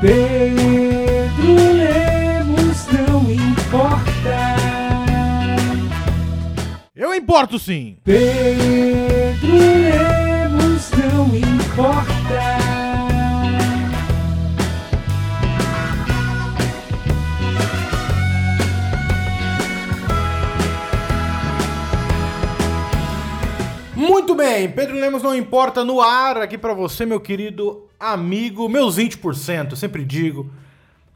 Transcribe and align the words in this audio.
Pedro 0.00 1.72
Lemos 1.74 2.86
não 2.86 3.30
importa. 3.30 4.56
Eu 6.96 7.14
importo 7.14 7.58
sim. 7.58 7.98
Pedro 8.02 9.58
Lemos 9.58 10.90
não 10.92 11.36
importa. 11.36 12.19
Muito 24.30 24.44
bem, 24.44 24.70
Pedro 24.70 24.94
Lemos 24.94 25.24
não 25.24 25.34
importa 25.34 25.84
no 25.84 26.00
ar 26.00 26.36
aqui 26.36 26.56
pra 26.56 26.72
você, 26.72 27.04
meu 27.04 27.18
querido 27.18 27.88
amigo, 27.98 28.68
meus 28.68 28.96
20%, 28.96 29.72
eu 29.72 29.76
sempre 29.76 30.04
digo. 30.04 30.48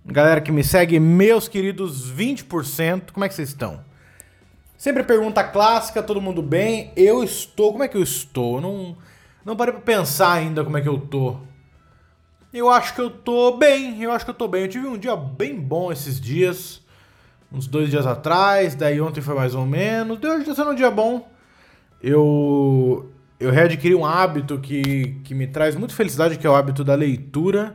Galera 0.04 0.40
que 0.40 0.50
me 0.50 0.64
segue, 0.64 0.98
meus 0.98 1.46
queridos 1.46 2.12
20%, 2.12 3.12
como 3.12 3.24
é 3.24 3.28
que 3.28 3.34
vocês 3.36 3.50
estão? 3.50 3.84
Sempre 4.76 5.04
pergunta 5.04 5.44
clássica, 5.44 6.02
todo 6.02 6.20
mundo 6.20 6.42
bem? 6.42 6.90
Eu 6.96 7.22
estou, 7.22 7.70
como 7.70 7.84
é 7.84 7.88
que 7.88 7.96
eu 7.96 8.02
estou? 8.02 8.60
Não, 8.60 8.96
não 9.44 9.54
parei 9.54 9.72
pra 9.72 9.80
pensar 9.80 10.32
ainda 10.32 10.64
como 10.64 10.76
é 10.76 10.80
que 10.80 10.88
eu 10.88 10.98
tô. 10.98 11.36
Eu 12.52 12.68
acho 12.68 12.96
que 12.96 13.00
eu 13.00 13.10
tô 13.10 13.56
bem, 13.56 14.02
eu 14.02 14.10
acho 14.10 14.24
que 14.24 14.32
eu 14.32 14.34
tô 14.34 14.48
bem. 14.48 14.62
Eu 14.62 14.68
tive 14.68 14.88
um 14.88 14.98
dia 14.98 15.14
bem 15.14 15.54
bom 15.54 15.92
esses 15.92 16.20
dias, 16.20 16.82
uns 17.52 17.68
dois 17.68 17.90
dias 17.90 18.08
atrás, 18.08 18.74
daí 18.74 19.00
ontem 19.00 19.20
foi 19.20 19.36
mais 19.36 19.54
ou 19.54 19.64
menos. 19.64 20.18
Deu 20.18 20.32
hoje 20.32 20.46
tá 20.46 20.54
sendo 20.56 20.72
um 20.72 20.74
dia 20.74 20.90
bom. 20.90 21.32
Eu, 22.06 23.10
eu 23.40 23.50
readquiri 23.50 23.94
um 23.94 24.04
hábito 24.04 24.58
que, 24.58 25.16
que 25.24 25.34
me 25.34 25.46
traz 25.46 25.74
muita 25.74 25.94
felicidade, 25.94 26.36
que 26.36 26.46
é 26.46 26.50
o 26.50 26.54
hábito 26.54 26.84
da 26.84 26.94
leitura. 26.94 27.74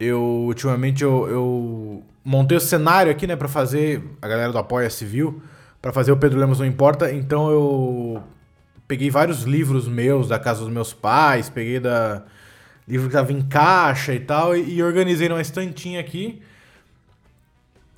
Eu, 0.00 0.20
ultimamente, 0.20 1.04
eu, 1.04 1.28
eu 1.28 2.02
montei 2.24 2.58
o 2.58 2.60
cenário 2.60 3.12
aqui, 3.12 3.28
né, 3.28 3.36
pra 3.36 3.46
fazer, 3.46 4.02
a 4.20 4.26
galera 4.26 4.50
do 4.50 4.58
Apoia 4.58 4.90
Civil, 4.90 5.40
pra 5.80 5.92
fazer 5.92 6.10
o 6.10 6.16
Pedro 6.16 6.40
Lemos 6.40 6.58
Não 6.58 6.66
Importa, 6.66 7.12
então 7.12 7.48
eu 7.48 8.20
peguei 8.88 9.08
vários 9.08 9.44
livros 9.44 9.86
meus 9.86 10.26
da 10.26 10.40
casa 10.40 10.64
dos 10.64 10.72
meus 10.72 10.92
pais, 10.92 11.48
peguei 11.48 11.78
da 11.78 12.24
livro 12.88 13.06
que 13.06 13.12
tava 13.12 13.32
em 13.32 13.42
caixa 13.42 14.12
e 14.12 14.18
tal, 14.18 14.56
e, 14.56 14.74
e 14.78 14.82
organizei 14.82 15.28
numa 15.28 15.40
estantinha 15.40 16.00
aqui. 16.00 16.42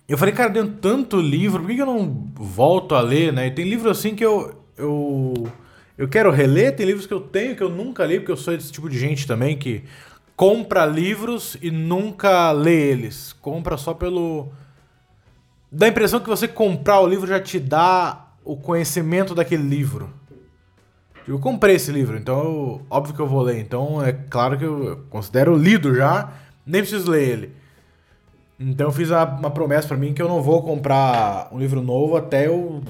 Eu 0.06 0.18
falei, 0.18 0.34
cara, 0.34 0.50
deu 0.50 0.70
tanto 0.70 1.18
livro, 1.18 1.60
por 1.60 1.68
que, 1.68 1.76
que 1.76 1.82
eu 1.82 1.86
não 1.86 2.30
volto 2.34 2.94
a 2.94 3.00
ler, 3.00 3.32
né? 3.32 3.46
E 3.46 3.50
tem 3.52 3.64
livro 3.64 3.88
assim 3.88 4.14
que 4.14 4.24
eu, 4.24 4.59
eu, 4.80 5.52
eu 5.96 6.08
quero 6.08 6.30
reler, 6.30 6.74
tem 6.74 6.86
livros 6.86 7.06
que 7.06 7.14
eu 7.14 7.20
tenho 7.20 7.54
que 7.54 7.62
eu 7.62 7.68
nunca 7.68 8.04
li, 8.04 8.18
porque 8.18 8.32
eu 8.32 8.36
sou 8.36 8.56
desse 8.56 8.72
tipo 8.72 8.88
de 8.88 8.98
gente 8.98 9.26
também 9.26 9.56
que 9.56 9.84
compra 10.36 10.86
livros 10.86 11.56
e 11.60 11.70
nunca 11.70 12.50
lê 12.52 12.90
eles. 12.90 13.32
Compra 13.34 13.76
só 13.76 13.92
pelo. 13.92 14.48
Dá 15.70 15.86
a 15.86 15.88
impressão 15.90 16.18
que 16.18 16.28
você 16.28 16.48
comprar 16.48 17.00
o 17.00 17.06
livro 17.06 17.26
já 17.26 17.38
te 17.38 17.60
dá 17.60 18.28
o 18.44 18.56
conhecimento 18.56 19.34
daquele 19.34 19.62
livro. 19.62 20.12
Eu 21.28 21.38
comprei 21.38 21.76
esse 21.76 21.92
livro, 21.92 22.16
então 22.16 22.80
óbvio 22.90 23.14
que 23.14 23.20
eu 23.20 23.26
vou 23.26 23.42
ler. 23.42 23.60
Então 23.60 24.02
é 24.02 24.12
claro 24.12 24.58
que 24.58 24.64
eu 24.64 25.04
considero 25.10 25.54
lido 25.54 25.94
já, 25.94 26.32
nem 26.66 26.80
preciso 26.80 27.10
ler 27.10 27.28
ele. 27.28 27.59
Então 28.62 28.88
eu 28.88 28.92
fiz 28.92 29.10
uma 29.10 29.50
promessa 29.50 29.88
pra 29.88 29.96
mim 29.96 30.12
que 30.12 30.20
eu 30.20 30.28
não 30.28 30.42
vou 30.42 30.62
comprar 30.62 31.48
um 31.50 31.58
livro 31.58 31.80
novo 31.80 32.14
até 32.16 32.46
eu 32.46 32.82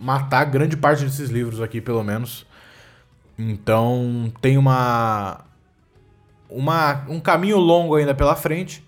matar 0.00 0.46
grande 0.46 0.74
parte 0.74 1.04
desses 1.04 1.28
livros 1.28 1.60
aqui, 1.60 1.82
pelo 1.82 2.02
menos. 2.02 2.46
Então 3.38 4.32
tem 4.40 4.56
uma, 4.56 5.40
uma 6.48 7.04
um 7.08 7.20
caminho 7.20 7.58
longo 7.58 7.94
ainda 7.94 8.14
pela 8.14 8.34
frente, 8.34 8.82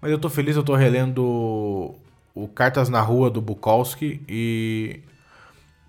mas 0.00 0.12
eu 0.12 0.18
tô 0.18 0.30
feliz, 0.30 0.54
eu 0.56 0.62
tô 0.62 0.76
relendo 0.76 1.94
o 2.34 2.46
Cartas 2.48 2.88
na 2.88 3.00
Rua 3.00 3.28
do 3.28 3.40
Bukowski 3.40 4.22
e 4.28 5.00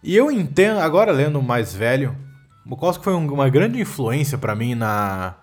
e 0.04 0.16
eu 0.18 0.32
entendo, 0.32 0.80
agora 0.80 1.12
lendo 1.12 1.40
mais 1.44 1.76
velho, 1.76 2.18
Bukowski 2.66 3.04
foi 3.04 3.14
um- 3.14 3.32
uma 3.32 3.50
grande 3.50 3.80
influência 3.80 4.36
pra 4.38 4.56
mim 4.56 4.74
na 4.74 5.36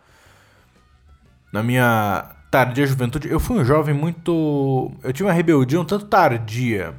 na 1.53 1.63
minha 1.63 2.25
tardia 2.51 2.87
juventude. 2.87 3.29
Eu 3.29 3.41
fui 3.41 3.59
um 3.59 3.65
jovem 3.65 3.95
muito. 3.95 4.91
Eu 5.03 5.13
tive 5.13 5.29
uma 5.29 5.33
rebeldia 5.33 5.81
um 5.81 5.85
tanto 5.85 6.07
tardia. 6.07 6.95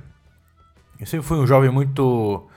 Eu 1.00 1.06
sempre 1.06 1.26
fui 1.26 1.38
um 1.38 1.48
jovem 1.48 1.70
muito 1.72 2.48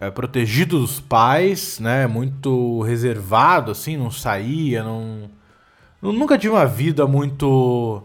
é, 0.00 0.10
protegido 0.10 0.78
dos 0.78 1.00
pais, 1.00 1.78
né? 1.80 2.06
Muito 2.06 2.82
reservado, 2.82 3.70
assim, 3.70 3.96
não 3.96 4.10
saía, 4.10 4.82
não. 4.82 5.30
nunca 6.02 6.36
tive 6.38 6.52
uma 6.54 6.66
vida 6.66 7.06
muito 7.06 8.02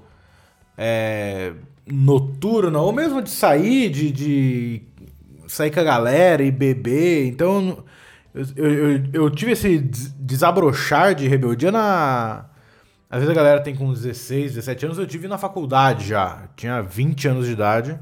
é, 0.77 1.53
noturna, 1.85 2.79
ou 2.79 2.91
mesmo 2.93 3.21
de 3.21 3.29
sair, 3.29 3.89
de, 3.89 4.11
de 4.11 4.81
sair 5.47 5.71
com 5.71 5.79
a 5.79 5.83
galera 5.83 6.43
e 6.43 6.51
beber. 6.51 7.27
Então 7.27 7.83
eu, 8.33 8.45
eu, 8.55 9.03
eu- 9.13 9.29
tive 9.31 9.51
esse 9.53 9.79
des- 9.79 10.11
desabrochar 10.19 11.15
de 11.15 11.27
rebeldia 11.27 11.71
na. 11.71 12.45
Às 13.09 13.19
vezes 13.19 13.31
a 13.31 13.35
galera 13.35 13.61
tem 13.61 13.75
com 13.75 13.91
16, 13.91 14.55
17 14.55 14.85
anos, 14.85 14.97
eu 14.97 15.07
tive 15.07 15.27
na 15.27 15.37
faculdade 15.37 16.07
já. 16.07 16.49
Tinha 16.55 16.81
20 16.81 17.27
anos 17.29 17.45
de 17.45 17.53
idade. 17.53 17.97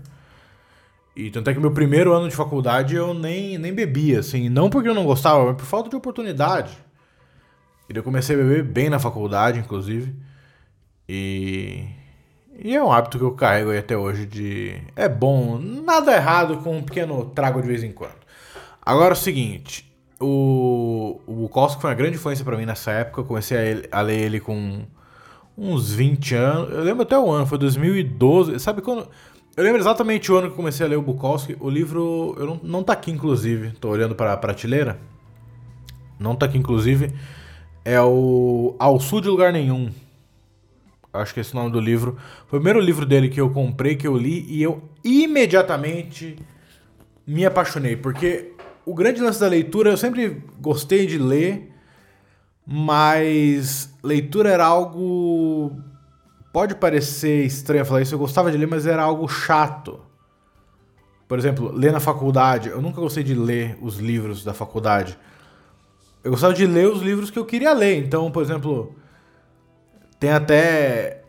E 1.15 1.29
tanto 1.29 1.49
é 1.49 1.53
que 1.53 1.59
meu 1.59 1.71
primeiro 1.71 2.11
ano 2.11 2.27
de 2.27 2.35
faculdade 2.35 2.95
eu 2.95 3.13
nem, 3.13 3.57
nem 3.57 3.73
bebia, 3.73 4.19
assim. 4.19 4.49
Não 4.49 4.69
porque 4.69 4.89
eu 4.89 4.95
não 4.95 5.05
gostava, 5.05 5.45
mas 5.45 5.55
por 5.55 5.65
falta 5.65 5.89
de 5.89 5.95
oportunidade. 5.95 6.77
E 7.87 7.95
eu 7.95 8.03
comecei 8.03 8.35
a 8.35 8.39
beber 8.39 8.63
bem 8.63 8.89
na 8.89 8.99
faculdade, 8.99 9.59
inclusive. 9.59 10.15
E. 11.07 11.85
E 12.57 12.73
é 12.73 12.83
um 12.83 12.91
hábito 12.91 13.17
que 13.17 13.23
eu 13.23 13.33
carrego 13.33 13.69
aí 13.71 13.77
até 13.77 13.95
hoje 13.95 14.25
de. 14.25 14.81
É 14.95 15.07
bom, 15.07 15.59
nada 15.59 16.15
errado 16.15 16.57
com 16.57 16.77
um 16.77 16.83
pequeno 16.83 17.25
trago 17.25 17.61
de 17.61 17.67
vez 17.67 17.83
em 17.83 17.91
quando. 17.91 18.15
Agora 18.81 19.09
é 19.09 19.13
o 19.13 19.15
seguinte. 19.15 19.85
O, 20.19 21.21
o 21.27 21.33
Bukowski 21.33 21.81
foi 21.81 21.89
uma 21.89 21.95
grande 21.95 22.15
influência 22.15 22.43
pra 22.43 22.57
mim 22.57 22.65
nessa 22.65 22.91
época. 22.91 23.21
Eu 23.21 23.25
comecei 23.25 23.87
a, 23.91 23.99
a 23.99 24.01
ler 24.01 24.19
ele 24.19 24.39
com 24.39 24.85
uns 25.57 25.91
20 25.93 26.35
anos. 26.35 26.69
Eu 26.71 26.83
lembro 26.83 27.03
até 27.03 27.17
o 27.17 27.29
ano, 27.29 27.45
foi 27.45 27.57
2012. 27.57 28.59
Sabe 28.59 28.81
quando. 28.81 29.07
Eu 29.55 29.63
lembro 29.63 29.79
exatamente 29.79 30.31
o 30.31 30.37
ano 30.37 30.49
que 30.49 30.55
comecei 30.55 30.85
a 30.85 30.89
ler 30.89 30.97
o 30.97 31.01
Bukowski. 31.01 31.55
O 31.59 31.69
livro. 31.69 32.35
Eu 32.37 32.45
não, 32.45 32.59
não 32.63 32.83
tá 32.83 32.93
aqui, 32.93 33.11
inclusive. 33.11 33.71
Tô 33.79 33.89
olhando 33.89 34.15
para 34.15 34.33
a 34.33 34.37
prateleira. 34.37 34.99
Não 36.19 36.35
tá 36.35 36.45
aqui, 36.45 36.57
inclusive. 36.57 37.13
É 37.83 38.01
o 38.01 38.75
Ao 38.79 38.99
Sul 38.99 39.21
de 39.21 39.29
Lugar 39.29 39.53
Nenhum. 39.53 39.91
Acho 41.13 41.33
que 41.33 41.39
esse 41.39 41.55
é 41.55 41.57
o 41.57 41.61
nome 41.61 41.71
do 41.71 41.79
livro. 41.79 42.17
Foi 42.47 42.59
o 42.59 42.61
primeiro 42.61 42.79
livro 42.79 43.05
dele 43.05 43.29
que 43.29 43.39
eu 43.39 43.49
comprei, 43.49 43.95
que 43.95 44.07
eu 44.07 44.17
li, 44.17 44.45
e 44.49 44.61
eu 44.61 44.83
imediatamente 45.03 46.35
me 47.25 47.45
apaixonei. 47.45 47.95
Porque 47.95 48.51
o 48.85 48.93
grande 48.93 49.21
lance 49.21 49.39
da 49.39 49.47
leitura, 49.47 49.91
eu 49.91 49.97
sempre 49.97 50.43
gostei 50.59 51.05
de 51.05 51.17
ler, 51.17 51.71
mas 52.65 53.93
leitura 54.03 54.49
era 54.49 54.65
algo. 54.65 55.71
Pode 56.51 56.75
parecer 56.75 57.45
estranho 57.45 57.85
falar 57.85 58.01
isso, 58.01 58.15
eu 58.15 58.19
gostava 58.19 58.51
de 58.51 58.57
ler, 58.57 58.67
mas 58.67 58.87
era 58.87 59.03
algo 59.03 59.27
chato. 59.27 59.99
Por 61.27 61.37
exemplo, 61.37 61.71
ler 61.71 61.91
na 61.91 61.99
faculdade. 61.99 62.69
Eu 62.69 62.81
nunca 62.81 63.01
gostei 63.01 63.23
de 63.23 63.33
ler 63.33 63.77
os 63.81 63.97
livros 63.97 64.43
da 64.43 64.53
faculdade. 64.53 65.17
Eu 66.23 66.31
gostava 66.31 66.53
de 66.53 66.65
ler 66.65 66.87
os 66.87 67.01
livros 67.01 67.29
que 67.29 67.37
eu 67.37 67.45
queria 67.45 67.73
ler. 67.73 67.97
Então, 67.97 68.31
por 68.31 68.41
exemplo, 68.41 68.95
tem 70.19 70.31
até 70.31 71.23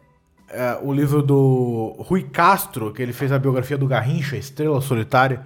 é, 0.48 0.78
o 0.82 0.92
livro 0.92 1.22
do 1.22 1.96
Rui 1.98 2.22
Castro, 2.22 2.92
que 2.92 3.02
ele 3.02 3.12
fez 3.12 3.32
a 3.32 3.38
biografia 3.38 3.76
do 3.76 3.86
Garrincha, 3.86 4.36
Estrela 4.36 4.80
Solitária. 4.80 5.44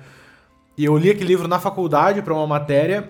E 0.77 0.85
eu 0.85 0.97
li 0.97 1.11
aquele 1.11 1.29
livro 1.29 1.49
na 1.49 1.59
faculdade 1.59 2.23
para 2.23 2.35
uma 2.35 2.47
matéria. 2.47 3.09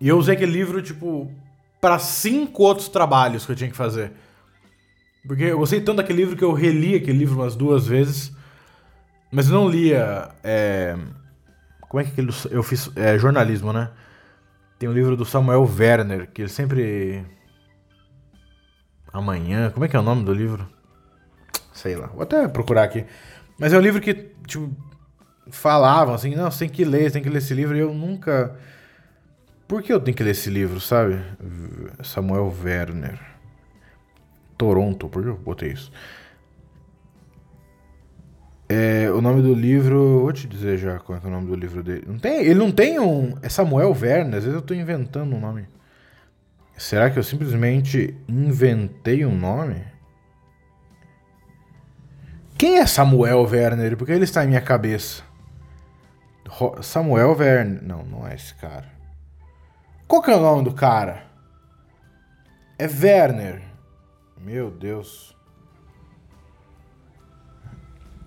E 0.00 0.08
eu 0.08 0.16
usei 0.16 0.34
aquele 0.34 0.52
livro, 0.52 0.80
tipo, 0.80 1.30
para 1.80 1.98
cinco 1.98 2.62
outros 2.62 2.88
trabalhos 2.88 3.44
que 3.46 3.52
eu 3.52 3.56
tinha 3.56 3.70
que 3.70 3.76
fazer. 3.76 4.12
Porque 5.26 5.44
eu 5.44 5.58
gostei 5.58 5.80
tanto 5.80 5.96
daquele 5.96 6.20
livro 6.20 6.36
que 6.36 6.44
eu 6.44 6.52
reli 6.52 6.94
aquele 6.94 7.18
livro 7.18 7.36
umas 7.36 7.56
duas 7.56 7.86
vezes. 7.86 8.32
Mas 9.30 9.48
eu 9.48 9.54
não 9.54 9.68
lia. 9.68 10.30
é, 10.42 10.96
Como 11.88 12.00
é 12.00 12.04
que 12.04 12.10
aquele. 12.12 12.30
Eu 12.50 12.62
fiz 12.62 12.90
é, 12.96 13.18
jornalismo, 13.18 13.72
né? 13.72 13.90
Tem 14.78 14.88
um 14.88 14.92
livro 14.92 15.16
do 15.16 15.24
Samuel 15.24 15.62
Werner, 15.64 16.30
que 16.30 16.42
ele 16.42 16.48
sempre. 16.48 17.24
Amanhã. 19.12 19.70
Como 19.70 19.84
é 19.84 19.88
que 19.88 19.96
é 19.96 19.98
o 19.98 20.02
nome 20.02 20.24
do 20.24 20.32
livro? 20.32 20.68
Sei 21.72 21.96
lá. 21.96 22.06
Vou 22.08 22.22
até 22.22 22.46
procurar 22.48 22.84
aqui. 22.84 23.04
Mas 23.58 23.72
é 23.72 23.78
um 23.78 23.80
livro 23.80 24.00
que, 24.00 24.14
tipo, 24.46 24.70
falavam 25.50 26.14
assim: 26.14 26.34
não, 26.34 26.50
você 26.50 26.60
tem 26.60 26.68
que 26.68 26.84
ler, 26.84 27.04
você 27.04 27.14
tem 27.14 27.22
que 27.22 27.28
ler 27.28 27.38
esse 27.38 27.54
livro. 27.54 27.76
E 27.76 27.80
eu 27.80 27.92
nunca. 27.92 28.56
Por 29.66 29.82
que 29.82 29.92
eu 29.92 30.00
tenho 30.00 30.16
que 30.16 30.22
ler 30.22 30.30
esse 30.30 30.48
livro, 30.48 30.80
sabe? 30.80 31.20
Samuel 32.06 32.52
Werner. 32.62 33.20
Toronto, 34.56 35.08
por 35.08 35.22
que 35.22 35.28
eu 35.28 35.36
botei 35.36 35.72
isso? 35.72 35.92
É, 38.68 39.10
o 39.10 39.20
nome 39.20 39.42
do 39.42 39.54
livro. 39.54 40.20
Vou 40.20 40.32
te 40.32 40.46
dizer 40.46 40.78
já 40.78 40.98
qual 40.98 41.18
é, 41.18 41.20
é 41.22 41.26
o 41.26 41.30
nome 41.30 41.46
do 41.46 41.54
livro 41.54 41.82
dele. 41.82 42.04
Não 42.06 42.18
tem, 42.18 42.40
ele 42.40 42.54
não 42.54 42.72
tem 42.72 42.98
um. 42.98 43.34
É 43.42 43.48
Samuel 43.48 43.90
Werner, 43.90 44.36
às 44.36 44.44
vezes 44.44 44.54
eu 44.54 44.62
tô 44.62 44.74
inventando 44.74 45.34
um 45.34 45.40
nome. 45.40 45.68
Será 46.76 47.08
que 47.10 47.18
eu 47.18 47.22
simplesmente 47.22 48.14
inventei 48.28 49.24
um 49.24 49.36
nome? 49.36 49.82
Quem 52.58 52.78
é 52.78 52.86
Samuel 52.86 53.42
Werner? 53.42 53.96
Porque 53.96 54.12
ele 54.12 54.24
está 54.24 54.44
em 54.44 54.48
minha 54.48 54.60
cabeça. 54.60 55.22
Samuel 56.82 57.36
Werner. 57.36 57.82
Não, 57.82 58.02
não 58.04 58.26
é 58.26 58.34
esse 58.34 58.54
cara. 58.54 58.86
Qual 60.08 60.22
que 60.22 60.30
é 60.30 60.36
o 60.36 60.40
nome 60.40 60.64
do 60.64 60.72
cara? 60.72 61.25
É 62.78 62.86
Werner. 62.86 63.62
Meu 64.38 64.70
Deus. 64.70 65.36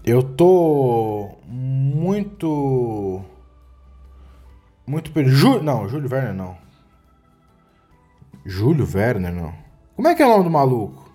Eu 0.04 0.24
tô 0.24 1.38
muito. 1.46 3.24
Muito 4.88 5.12
perdido. 5.12 5.62
Não, 5.62 5.88
Júlio 5.88 6.12
Werner 6.12 6.34
não. 6.34 6.58
Júlio 8.46 8.88
Werner 8.92 9.32
não. 9.32 9.54
Como 9.96 10.08
é 10.08 10.16
que 10.16 10.24
é 10.24 10.26
o 10.26 10.30
nome 10.30 10.46
do 10.46 10.50
maluco? 10.50 11.10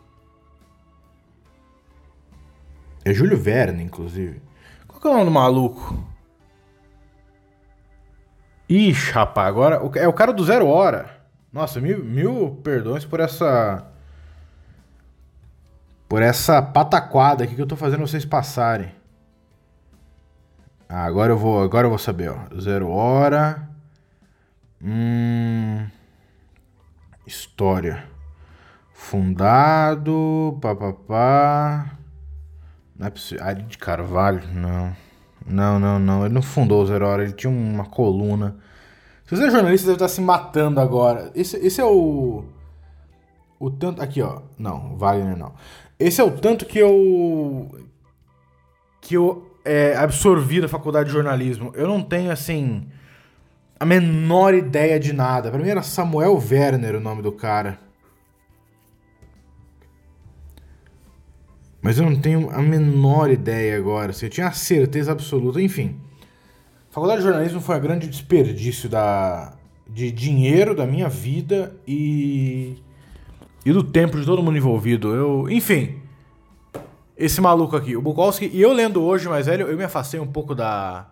É 3.05 3.13
Júlio 3.13 3.37
Verne, 3.37 3.83
inclusive. 3.83 4.41
Qual 4.89 5.01
que 5.01 5.07
é 5.07 5.11
o 5.11 5.15
nome 5.15 5.27
do 5.27 5.31
maluco? 5.31 6.03
Ixi, 8.67 9.13
rapaz, 9.13 9.49
agora. 9.49 9.77
É 9.99 10.09
o 10.09 10.13
cara 10.13 10.33
do 10.33 10.43
Zero 10.43 10.67
Hora. 10.67 11.14
Nossa, 11.55 11.81
mil, 11.81 12.05
mil 12.05 12.61
perdões 12.65 13.05
por 13.05 13.21
essa. 13.21 13.87
Por 16.09 16.21
essa 16.21 16.61
pataquada 16.61 17.45
aqui 17.45 17.55
que 17.55 17.63
eu 17.63 17.67
tô 17.67 17.77
fazendo 17.77 18.01
vocês 18.01 18.25
passarem. 18.25 18.91
Ah, 20.89 21.05
agora 21.05 21.33
eu 21.33 21.39
vou, 21.39 21.63
agora 21.63 21.87
eu 21.87 21.91
vou 21.91 21.99
saber, 21.99 22.33
ó. 22.33 22.61
Zero 22.61 22.89
Hora. 22.91 23.69
Hum. 24.83 25.87
História. 27.25 28.05
Fundado. 28.93 30.59
Papapá. 30.61 31.97
Não 32.99 33.07
é 33.07 33.11
possível. 33.11 33.45
Ari 33.45 33.63
de 33.63 33.79
Carvalho? 33.79 34.43
Não. 34.53 34.97
Não, 35.47 35.79
não, 35.79 36.01
não. 36.01 36.25
Ele 36.25 36.35
não 36.35 36.43
fundou 36.43 36.83
o 36.83 36.87
Zero 36.87 37.07
Hora, 37.07 37.23
ele 37.23 37.33
tinha 37.33 37.51
uma 37.51 37.85
coluna. 37.85 38.57
Se 39.27 39.37
você 39.37 39.45
é 39.45 39.51
jornalista, 39.51 39.87
deve 39.87 39.97
estar 39.97 40.09
se 40.09 40.21
matando 40.21 40.81
agora. 40.81 41.31
Esse, 41.35 41.57
esse 41.57 41.81
é 41.81 41.85
o. 41.85 42.45
O 43.59 43.71
tanto. 43.71 44.03
Aqui, 44.03 44.21
ó. 44.21 44.43
Não, 44.59 44.97
Wagner 44.97 45.37
não. 45.37 45.55
Esse 45.99 46.21
é 46.21 46.25
o 46.25 46.31
tanto 46.31 46.67
que 46.67 46.79
eu. 46.79 47.71
Que 49.01 49.15
eu 49.15 49.51
é, 49.65 49.97
absorvi 49.97 50.61
da 50.61 50.69
faculdade 50.69 51.09
de 51.09 51.15
jornalismo. 51.15 51.73
Eu 51.75 51.89
não 51.89 52.03
tenho, 52.03 52.31
assim. 52.31 52.87
A 53.81 53.87
menor 53.87 54.55
ideia 54.55 55.01
de 55.01 55.13
nada. 55.13 55.51
Pra 55.51 55.59
mim 55.59 55.69
era 55.69 55.83
Samuel 55.83 56.35
Werner 56.37 56.95
o 56.97 57.01
nome 57.01 57.23
do 57.23 57.33
cara. 57.33 57.79
Mas 61.81 61.99
eu 61.99 62.05
não 62.09 62.19
tenho 62.19 62.51
a 62.51 62.61
menor 62.61 63.31
ideia 63.31 63.77
agora. 63.77 64.11
Assim, 64.11 64.27
eu 64.27 64.31
tinha 64.31 64.49
a 64.49 64.53
certeza 64.53 65.13
absoluta. 65.13 65.61
Enfim. 65.61 65.99
Faculdade 66.95 67.23
de 67.23 67.27
jornalismo 67.27 67.61
foi 67.61 67.77
um 67.77 67.81
grande 67.81 68.07
desperdício 68.07 68.89
da, 68.89 69.53
de 69.85 70.13
dinheiro 70.13 70.77
da 70.77 70.87
minha 70.87 71.09
vida 71.09 71.75
e, 71.85 72.77
e 73.67 73.73
do 73.73 73.83
tempo 73.83 74.17
de 74.17 74.25
todo 74.25 74.41
mundo 74.41 74.57
envolvido. 74.57 75.13
Eu, 75.13 75.51
enfim, 75.51 76.01
esse 77.19 77.41
maluco 77.41 77.77
aqui, 77.77 77.97
o 77.97 78.01
Bukowski, 78.01 78.49
e 78.55 78.63
eu 78.63 78.73
lendo 78.73 79.03
hoje 79.03 79.29
mais 79.29 79.47
velho, 79.47 79.67
eu 79.67 79.77
me 79.77 79.83
afastei 79.83 80.21
um 80.21 80.27
pouco 80.29 80.55
da 80.55 81.11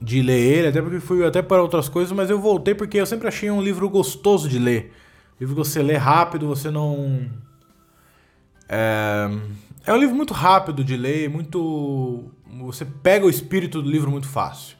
de 0.00 0.20
ler 0.20 0.40
ele, 0.40 0.66
até 0.66 0.82
porque 0.82 0.98
fui 0.98 1.24
até 1.24 1.40
para 1.40 1.62
outras 1.62 1.88
coisas, 1.88 2.10
mas 2.10 2.28
eu 2.28 2.40
voltei 2.40 2.74
porque 2.74 2.98
eu 2.98 3.06
sempre 3.06 3.28
achei 3.28 3.48
um 3.48 3.62
livro 3.62 3.88
gostoso 3.88 4.48
de 4.48 4.58
ler. 4.58 4.92
Livro 5.40 5.54
que 5.54 5.68
você 5.68 5.80
lê 5.80 5.96
rápido, 5.96 6.48
você 6.48 6.68
não 6.68 7.30
é, 8.68 9.30
é 9.86 9.92
um 9.92 9.96
livro 9.98 10.16
muito 10.16 10.34
rápido 10.34 10.82
de 10.82 10.96
ler, 10.96 11.28
muito. 11.28 12.24
Você 12.66 12.84
pega 12.84 13.26
o 13.26 13.30
espírito 13.30 13.82
do 13.82 13.90
livro 13.90 14.10
muito 14.10 14.28
fácil. 14.28 14.76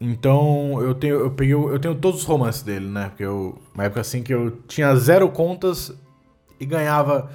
Então 0.00 0.80
eu 0.82 0.94
tenho, 0.94 1.14
eu 1.14 1.30
peguei, 1.30 1.54
eu 1.54 1.78
tenho 1.78 1.94
todos 1.94 2.20
os 2.20 2.26
romances 2.26 2.62
dele, 2.62 2.86
né? 2.86 3.08
Porque 3.08 3.24
eu, 3.24 3.58
uma 3.74 3.84
época 3.84 4.00
assim 4.00 4.22
que 4.22 4.34
eu 4.34 4.50
tinha 4.68 4.94
zero 4.96 5.28
contas 5.30 5.92
e 6.58 6.66
ganhava 6.66 7.30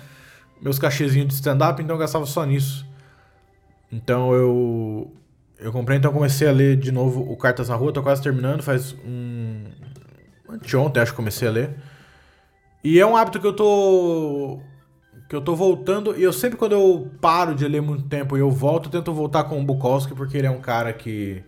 meus 0.62 0.78
cachezinhos 0.78 1.28
de 1.28 1.34
stand-up, 1.36 1.82
então 1.82 1.96
eu 1.96 2.00
gastava 2.00 2.26
só 2.26 2.46
nisso. 2.46 2.86
Então 3.92 4.34
eu 4.34 5.14
eu 5.58 5.72
comprei, 5.72 5.98
então 5.98 6.12
eu 6.12 6.16
comecei 6.16 6.48
a 6.48 6.52
ler 6.52 6.78
de 6.78 6.92
novo 6.92 7.22
o 7.22 7.36
Cartas 7.36 7.70
na 7.70 7.76
Rua, 7.76 7.92
tô 7.92 8.02
quase 8.02 8.22
terminando, 8.22 8.62
faz 8.62 8.94
um 9.06 9.66
anteontem 10.50 11.02
acho 11.02 11.12
que 11.12 11.18
comecei 11.18 11.48
a 11.48 11.52
ler. 11.52 11.76
E 12.84 13.00
é 13.00 13.06
um 13.06 13.16
hábito 13.16 13.40
que 13.40 13.48
eu 13.48 13.56
tô 13.56 14.62
que 15.30 15.36
eu 15.36 15.42
tô 15.42 15.56
voltando 15.56 16.18
e 16.18 16.24
eu 16.24 16.34
sempre 16.34 16.58
quando 16.58 16.72
eu 16.72 17.12
paro 17.22 17.54
de 17.54 17.68
ler 17.68 17.82
muito 17.82 18.04
tempo 18.06 18.36
e 18.36 18.40
eu 18.40 18.50
volto, 18.50 18.88
eu 18.88 18.92
tento 18.92 19.14
voltar 19.14 19.44
com 19.44 19.62
o 19.62 19.64
Bukowski 19.64 20.16
porque 20.16 20.36
ele 20.36 20.48
é 20.48 20.52
um 20.52 20.60
cara 20.60 20.92
que 20.92 21.44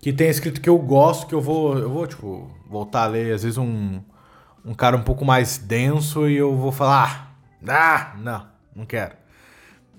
que 0.00 0.12
tem 0.12 0.28
escrito 0.28 0.60
que 0.60 0.68
eu 0.68 0.76
gosto, 0.78 1.28
que 1.28 1.34
eu 1.34 1.40
vou 1.40 1.78
eu 1.78 1.88
vou 1.88 2.06
tipo 2.06 2.50
voltar 2.68 3.04
a 3.04 3.06
ler 3.06 3.32
às 3.32 3.44
vezes 3.44 3.56
um 3.58 4.00
um 4.64 4.74
cara 4.74 4.96
um 4.96 5.02
pouco 5.02 5.24
mais 5.24 5.56
denso 5.58 6.28
e 6.28 6.36
eu 6.36 6.56
vou 6.56 6.72
falar, 6.72 7.36
ah, 7.68 8.14
não, 8.18 8.46
não 8.76 8.86
quero. 8.86 9.16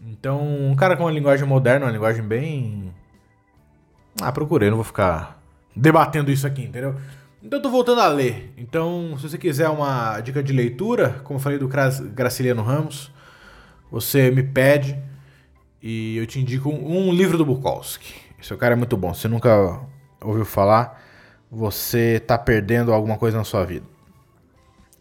Então, 0.05 0.41
um 0.41 0.75
cara 0.75 0.95
com 0.95 1.03
uma 1.03 1.11
linguagem 1.11 1.47
moderna, 1.47 1.85
uma 1.85 1.91
linguagem 1.91 2.23
bem 2.23 2.93
ah, 4.21 4.31
procurei, 4.31 4.69
não 4.69 4.77
vou 4.77 4.85
ficar 4.85 5.41
debatendo 5.75 6.31
isso 6.31 6.45
aqui, 6.45 6.63
entendeu? 6.63 6.95
Então 7.43 7.59
eu 7.59 7.61
tô 7.61 7.69
voltando 7.69 7.99
a 7.99 8.07
ler. 8.07 8.53
Então, 8.57 9.17
se 9.17 9.27
você 9.27 9.37
quiser 9.37 9.67
uma 9.67 10.21
dica 10.21 10.41
de 10.41 10.53
leitura, 10.53 11.19
como 11.25 11.37
eu 11.37 11.43
falei 11.43 11.59
do 11.59 11.67
Graciliano 11.67 12.63
Ramos, 12.63 13.11
você 13.91 14.31
me 14.31 14.41
pede 14.41 14.97
e 15.81 16.15
eu 16.15 16.25
te 16.25 16.39
indico 16.39 16.69
um, 16.69 17.11
livro 17.11 17.37
do 17.37 17.45
Bukowski. 17.45 18.13
Esse 18.41 18.55
cara 18.55 18.75
é 18.75 18.77
muito 18.77 18.95
bom. 18.95 19.13
Se 19.13 19.27
nunca 19.27 19.81
ouviu 20.21 20.45
falar, 20.45 21.03
você 21.51 22.21
tá 22.25 22.37
perdendo 22.37 22.93
alguma 22.93 23.17
coisa 23.17 23.37
na 23.37 23.43
sua 23.43 23.65
vida. 23.65 23.85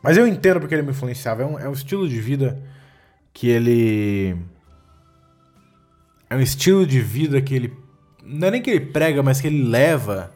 Mas 0.03 0.17
eu 0.17 0.27
entendo 0.27 0.59
porque 0.59 0.75
ele 0.75 0.83
me 0.83 0.91
influenciava. 0.91 1.43
É 1.43 1.47
um, 1.47 1.59
é 1.61 1.69
um 1.69 1.73
estilo 1.73 2.09
de 2.09 2.21
vida 2.21 2.61
que 3.33 3.49
ele. 3.49 4.37
É 6.29 6.35
um 6.35 6.41
estilo 6.41 6.85
de 6.85 6.99
vida 6.99 7.41
que 7.41 7.55
ele. 7.55 7.73
Não 8.25 8.49
é 8.49 8.51
nem 8.51 8.63
que 8.63 8.71
ele 8.71 8.87
prega, 8.87 9.23
mas 9.23 9.41
que 9.41 9.47
ele 9.47 9.63
leva 9.63 10.33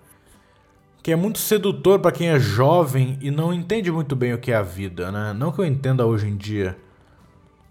que 1.07 1.13
é 1.13 1.15
muito 1.15 1.39
sedutor 1.39 2.01
pra 2.01 2.11
quem 2.11 2.31
é 2.31 2.41
jovem 2.41 3.17
e 3.21 3.31
não 3.31 3.55
entende 3.55 3.93
muito 3.93 4.17
bem 4.17 4.35
o 4.35 4.39
que 4.39 4.51
é 4.51 4.57
a 4.57 4.63
vida, 4.63 5.13
né? 5.13 5.33
Não 5.33 5.53
que 5.53 5.61
eu 5.61 5.65
entenda 5.65 6.05
hoje 6.05 6.27
em 6.27 6.37
dia, 6.37 6.77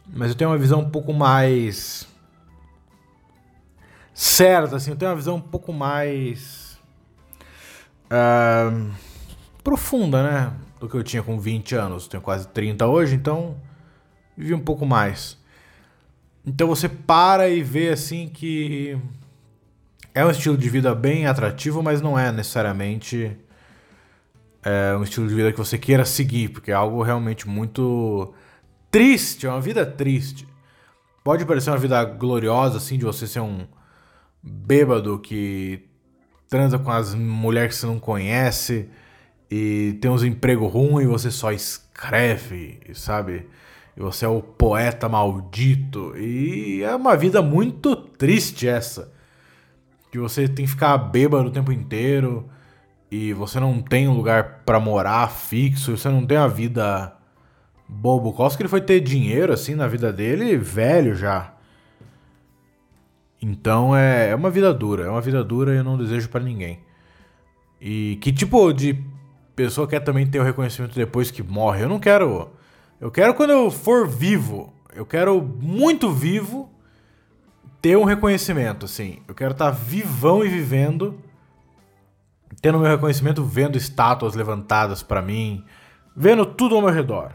mas 0.07 0.29
eu 0.29 0.35
tenho 0.37 0.51
uma 0.51 0.57
visão 0.57 0.79
um 0.79 0.89
pouco 0.89 1.11
mais 1.11 2.07
certa, 4.13 4.77
assim, 4.77 4.91
eu 4.91 4.95
tenho 4.95 5.11
uma 5.11 5.17
visão 5.17 5.35
um 5.35 5.41
pouco 5.41 5.73
mais 5.73 6.79
ah, 8.09 8.71
profunda, 9.61 10.23
né? 10.23 10.53
Do 10.79 10.87
que 10.87 10.95
eu 10.95 11.03
tinha 11.03 11.21
com 11.21 11.37
20 11.37 11.75
anos. 11.75 12.07
Tenho 12.07 12.23
quase 12.23 12.47
30 12.47 12.87
hoje, 12.87 13.15
então 13.15 13.57
vivi 14.37 14.53
um 14.53 14.63
pouco 14.63 14.85
mais. 14.85 15.37
Então 16.45 16.69
você 16.69 16.87
para 16.87 17.49
e 17.49 17.61
vê 17.61 17.89
assim 17.89 18.29
que 18.29 18.97
é 20.15 20.25
um 20.25 20.31
estilo 20.31 20.57
de 20.57 20.69
vida 20.69 20.95
bem 20.95 21.27
atrativo, 21.27 21.83
mas 21.83 22.01
não 22.01 22.17
é 22.17 22.31
necessariamente 22.31 23.37
é, 24.63 24.95
um 24.95 25.03
estilo 25.03 25.27
de 25.27 25.35
vida 25.35 25.51
que 25.51 25.57
você 25.57 25.77
queira 25.77 26.05
seguir, 26.05 26.49
porque 26.49 26.71
é 26.71 26.73
algo 26.73 27.03
realmente 27.03 27.45
muito 27.49 28.33
triste, 28.89 29.45
é 29.45 29.49
uma 29.49 29.59
vida 29.59 29.85
triste. 29.85 30.47
Pode 31.21 31.45
parecer 31.45 31.69
uma 31.69 31.77
vida 31.77 32.01
gloriosa, 32.05 32.77
assim, 32.77 32.97
de 32.97 33.03
você 33.03 33.27
ser 33.27 33.41
um 33.41 33.67
bêbado 34.41 35.19
que 35.19 35.83
transa 36.47 36.79
com 36.79 36.91
as 36.91 37.13
mulheres 37.13 37.75
que 37.75 37.81
você 37.81 37.87
não 37.87 37.99
conhece 37.99 38.87
e 39.51 39.97
tem 39.99 40.09
uns 40.09 40.23
empregos 40.23 40.71
ruins 40.71 41.03
e 41.03 41.09
você 41.09 41.29
só 41.29 41.51
escreve, 41.51 42.79
sabe? 42.93 43.49
E 43.97 43.99
você 43.99 44.23
é 44.23 44.29
o 44.29 44.41
poeta 44.41 45.09
maldito. 45.09 46.15
E 46.17 46.83
é 46.83 46.95
uma 46.95 47.17
vida 47.17 47.41
muito 47.41 47.95
triste 47.97 48.65
essa 48.65 49.13
que 50.15 50.19
você 50.19 50.47
tem 50.47 50.65
que 50.65 50.71
ficar 50.71 50.97
bêbado 50.97 51.49
o 51.49 51.51
tempo 51.51 51.73
inteiro 51.73 52.47
e 53.11 53.33
você 53.33 53.59
não 53.59 53.81
tem 53.81 54.07
um 54.07 54.15
lugar 54.15 54.61
pra 54.65 54.79
morar 54.79 55.29
fixo, 55.29 55.97
você 55.97 56.07
não 56.07 56.25
tem 56.25 56.37
uma 56.37 56.47
vida 56.47 57.13
boa. 57.87 58.15
O 58.15 58.21
Bukowski 58.21 58.61
ele 58.61 58.69
foi 58.69 58.79
ter 58.79 59.01
dinheiro 59.01 59.51
assim 59.51 59.75
na 59.75 59.87
vida 59.87 60.13
dele 60.13 60.57
velho 60.57 61.15
já. 61.15 61.53
Então 63.41 63.95
é, 63.95 64.29
é 64.29 64.35
uma 64.35 64.49
vida 64.49 64.73
dura, 64.73 65.05
é 65.05 65.09
uma 65.09 65.19
vida 65.19 65.43
dura 65.43 65.73
e 65.73 65.77
eu 65.77 65.83
não 65.83 65.97
desejo 65.97 66.29
pra 66.29 66.39
ninguém. 66.39 66.79
E 67.81 68.17
que 68.21 68.31
tipo 68.31 68.71
de 68.71 68.97
pessoa 69.53 69.85
quer 69.85 69.99
também 69.99 70.25
ter 70.25 70.39
o 70.39 70.43
reconhecimento 70.43 70.95
depois 70.95 71.29
que 71.29 71.43
morre? 71.43 71.83
Eu 71.83 71.89
não 71.89 71.99
quero. 71.99 72.49
Eu 73.01 73.11
quero 73.11 73.33
quando 73.33 73.49
eu 73.49 73.69
for 73.69 74.07
vivo. 74.07 74.73
Eu 74.95 75.05
quero 75.05 75.41
muito 75.41 76.09
vivo 76.09 76.69
ter 77.85 77.95
um 77.95 78.03
reconhecimento, 78.03 78.85
assim. 78.85 79.19
Eu 79.27 79.35
quero 79.35 79.51
estar 79.51 79.69
vivão 79.69 80.43
e 80.43 80.49
vivendo, 80.49 81.19
tendo 82.59 82.79
meu 82.79 82.89
reconhecimento, 82.89 83.43
vendo 83.43 83.77
estátuas 83.77 84.33
levantadas 84.33 85.03
pra 85.03 85.21
mim, 85.21 85.63
vendo 86.17 86.47
tudo 86.47 86.73
ao 86.73 86.81
meu 86.81 86.89
redor. 86.89 87.31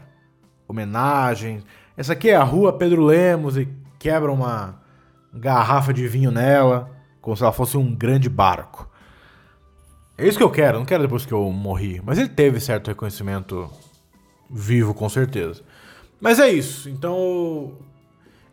Homenagens. 0.67 1.63
Essa 1.95 2.11
aqui 2.11 2.29
é 2.29 2.35
a 2.35 2.43
rua 2.43 2.73
Pedro 2.73 3.01
Lemos 3.05 3.55
e 3.55 3.65
quebra 3.97 4.29
uma 4.29 4.81
garrafa 5.33 5.93
de 5.93 6.05
vinho 6.05 6.31
nela, 6.31 6.91
como 7.21 7.37
se 7.37 7.43
ela 7.43 7.53
fosse 7.53 7.77
um 7.77 7.95
grande 7.95 8.27
barco. 8.27 8.89
É 10.17 10.27
isso 10.27 10.37
que 10.37 10.43
eu 10.43 10.51
quero, 10.51 10.79
não 10.79 10.85
quero 10.85 11.03
depois 11.03 11.25
que 11.25 11.31
eu 11.31 11.49
morri. 11.49 12.01
Mas 12.03 12.17
ele 12.17 12.27
teve 12.27 12.59
certo 12.59 12.89
reconhecimento 12.89 13.71
vivo, 14.49 14.93
com 14.93 15.07
certeza. 15.07 15.63
Mas 16.19 16.39
é 16.39 16.49
isso. 16.49 16.89
Então, 16.89 17.77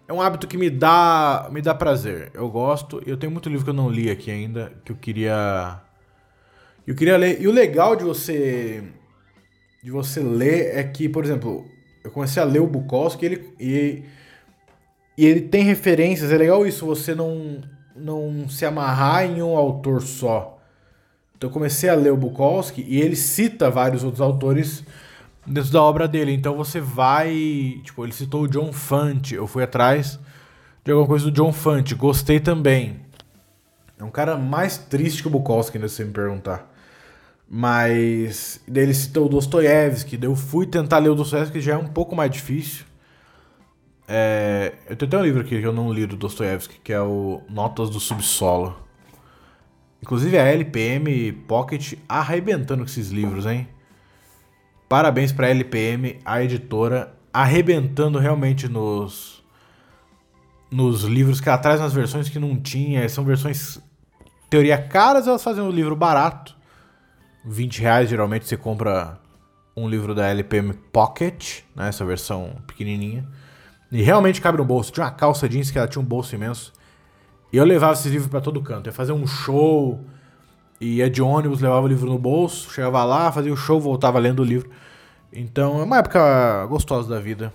é 0.09 0.13
um 0.13 0.23
hábito 0.23 0.49
que 0.49 0.57
me 0.57 0.71
dá, 0.71 1.49
me 1.53 1.61
dá 1.61 1.75
prazer. 1.75 2.31
Eu 2.33 2.49
gosto. 2.49 3.03
Eu 3.07 3.19
tenho 3.19 3.31
muito 3.31 3.51
livro 3.51 3.65
que 3.65 3.71
eu 3.71 3.75
não 3.75 3.91
li 3.91 4.11
aqui 4.11 4.31
ainda, 4.31 4.73
que 4.83 4.91
eu 4.91 4.97
queria 4.97 5.83
eu 6.87 6.95
queria 6.95 7.19
ler. 7.19 7.43
E 7.43 7.47
o 7.47 7.53
legal 7.53 7.95
de 7.95 8.03
você 8.03 8.83
de 9.83 9.91
você 9.91 10.21
ler 10.21 10.75
é 10.75 10.83
que, 10.83 11.09
por 11.09 11.23
exemplo, 11.23 11.67
eu 12.03 12.11
comecei 12.11 12.43
a 12.43 12.47
ler 12.47 12.61
o 12.61 12.67
Bukowski 12.67 13.27
ele, 13.27 13.55
e, 13.61 14.03
e 15.17 15.27
ele 15.27 15.43
tem 15.43 15.63
referências. 15.63 16.33
É 16.33 16.39
legal 16.39 16.67
isso, 16.67 16.87
você 16.87 17.15
não, 17.15 17.61
não 17.95 18.49
se 18.49 18.65
amarrar 18.65 19.27
em 19.27 19.43
um 19.43 19.57
autor 19.59 20.01
só. 20.01 20.59
Então 21.37 21.51
eu 21.51 21.53
comecei 21.53 21.91
a 21.91 21.95
ler 21.95 22.13
o 22.13 22.17
Bukowski 22.17 22.83
e 22.89 22.99
ele 23.01 23.15
cita 23.15 23.71
vários 23.71 24.03
outros 24.03 24.23
autores 24.23 24.83
dentro 25.49 25.71
da 25.71 25.83
obra 25.83 26.07
dele. 26.07 26.33
Então 26.33 26.57
você 26.57 26.81
vai. 26.81 27.81
Tipo, 27.85 28.05
ele 28.05 28.13
citou 28.13 28.43
o 28.43 28.49
John 28.49 28.73
Fante. 28.73 29.35
Eu 29.35 29.47
fui 29.47 29.63
atrás 29.63 30.19
de 30.85 30.93
alguma 30.93 31.09
coisa 31.09 31.25
do 31.25 31.33
John 31.33 31.53
Fante. 31.53 31.95
Gostei 31.95 32.41
também. 32.41 33.01
É 33.99 34.05
um 34.05 34.11
cara 34.11 34.37
mais 34.37 34.79
triste 34.79 35.23
que 35.23 35.29
o 35.29 35.31
Bukowski, 35.31 35.77
ainda 35.77 35.89
se 35.89 36.05
me 36.05 36.13
perguntar. 36.13 36.73
Mas 37.51 38.61
daí 38.69 38.85
ele 38.85 38.95
citou 38.95 39.27
o 39.27 39.29
Dostoiévski, 39.29 40.17
daí 40.17 40.29
eu 40.29 40.37
fui 40.37 40.67
tentar 40.67 40.99
ler 40.99 41.09
o 41.09 41.15
Dostoiévski, 41.15 41.61
já 41.61 41.73
é 41.73 41.77
um 41.77 41.89
pouco 41.89 42.15
mais 42.15 42.31
difícil. 42.31 42.85
É, 44.07 44.75
eu 44.89 44.97
tenho 44.97 45.09
até 45.09 45.19
um 45.19 45.23
livro 45.23 45.41
aqui 45.41 45.59
que 45.59 45.67
eu 45.67 45.73
não 45.73 45.93
li 45.93 46.07
do 46.07 46.17
Dostoiévski, 46.17 46.79
que 46.85 46.93
é 46.93 47.01
o 47.01 47.43
Notas 47.49 47.91
do 47.91 47.99
Subsolo. 47.99 48.77
Inclusive 50.03 50.39
a 50.39 50.45
LPM 50.45 51.33
Pocket 51.49 51.95
arrebentando 52.09 52.85
com 52.85 52.89
esses 52.89 53.11
livros, 53.11 53.47
hein? 53.47 53.67
Parabéns 54.89 55.33
pra 55.33 55.49
LPM, 55.49 56.19
a 56.25 56.43
editora, 56.43 57.15
arrebentando 57.33 58.19
realmente 58.19 58.69
nos 58.69 59.39
nos 60.71 61.03
livros 61.03 61.41
que 61.41 61.49
ela 61.49 61.57
traz 61.57 61.81
nas 61.81 61.95
versões 61.95 62.29
que 62.29 62.39
não 62.39 62.61
tinha, 62.61 63.09
são 63.09 63.25
versões 63.25 63.81
teoria 64.51 64.77
caras, 64.77 65.27
elas 65.27 65.43
fazem 65.43 65.63
um 65.63 65.71
livro 65.71 65.97
barato 65.97 66.59
20 67.45 67.81
reais, 67.81 68.11
geralmente 68.11 68.47
você 68.47 68.57
compra 68.57 69.19
um 69.77 69.89
livro 69.89 70.15
da 70.15 70.27
LPM 70.29 70.75
Pocket, 70.93 71.61
né, 71.75 71.89
essa 71.89 72.05
versão 72.05 72.57
pequenininha. 72.67 73.27
E 73.91 74.03
realmente 74.03 74.41
cabe 74.41 74.59
no 74.59 74.65
bolso. 74.65 74.93
Tinha 74.93 75.07
uma 75.07 75.13
calça 75.13 75.49
jeans 75.49 75.71
que 75.71 75.79
ela 75.79 75.89
tinha 75.89 76.03
um 76.03 76.05
bolso 76.05 76.35
imenso. 76.35 76.73
E 77.53 77.57
eu 77.57 77.65
levava 77.65 77.95
esses 77.95 78.13
livros 78.13 78.29
para 78.29 78.41
todo 78.41 78.61
canto. 78.61 78.87
Ia 78.87 78.93
fazer 78.93 79.13
um 79.13 79.27
show, 79.27 80.05
ia 80.81 81.11
de 81.11 81.21
ônibus, 81.21 81.61
levava 81.61 81.85
o 81.85 81.89
livro 81.89 82.09
no 82.09 82.19
bolso, 82.19 82.71
chegava 82.71 83.05
lá, 83.05 83.33
fazia 83.33 83.53
o 83.53 83.57
show, 83.57 83.81
voltava 83.81 84.19
lendo 84.19 84.41
o 84.41 84.45
livro. 84.45 84.71
Então 85.33 85.81
é 85.81 85.85
uma 85.85 85.99
época 85.99 86.67
gostosa 86.67 87.09
da 87.09 87.21
vida. 87.21 87.53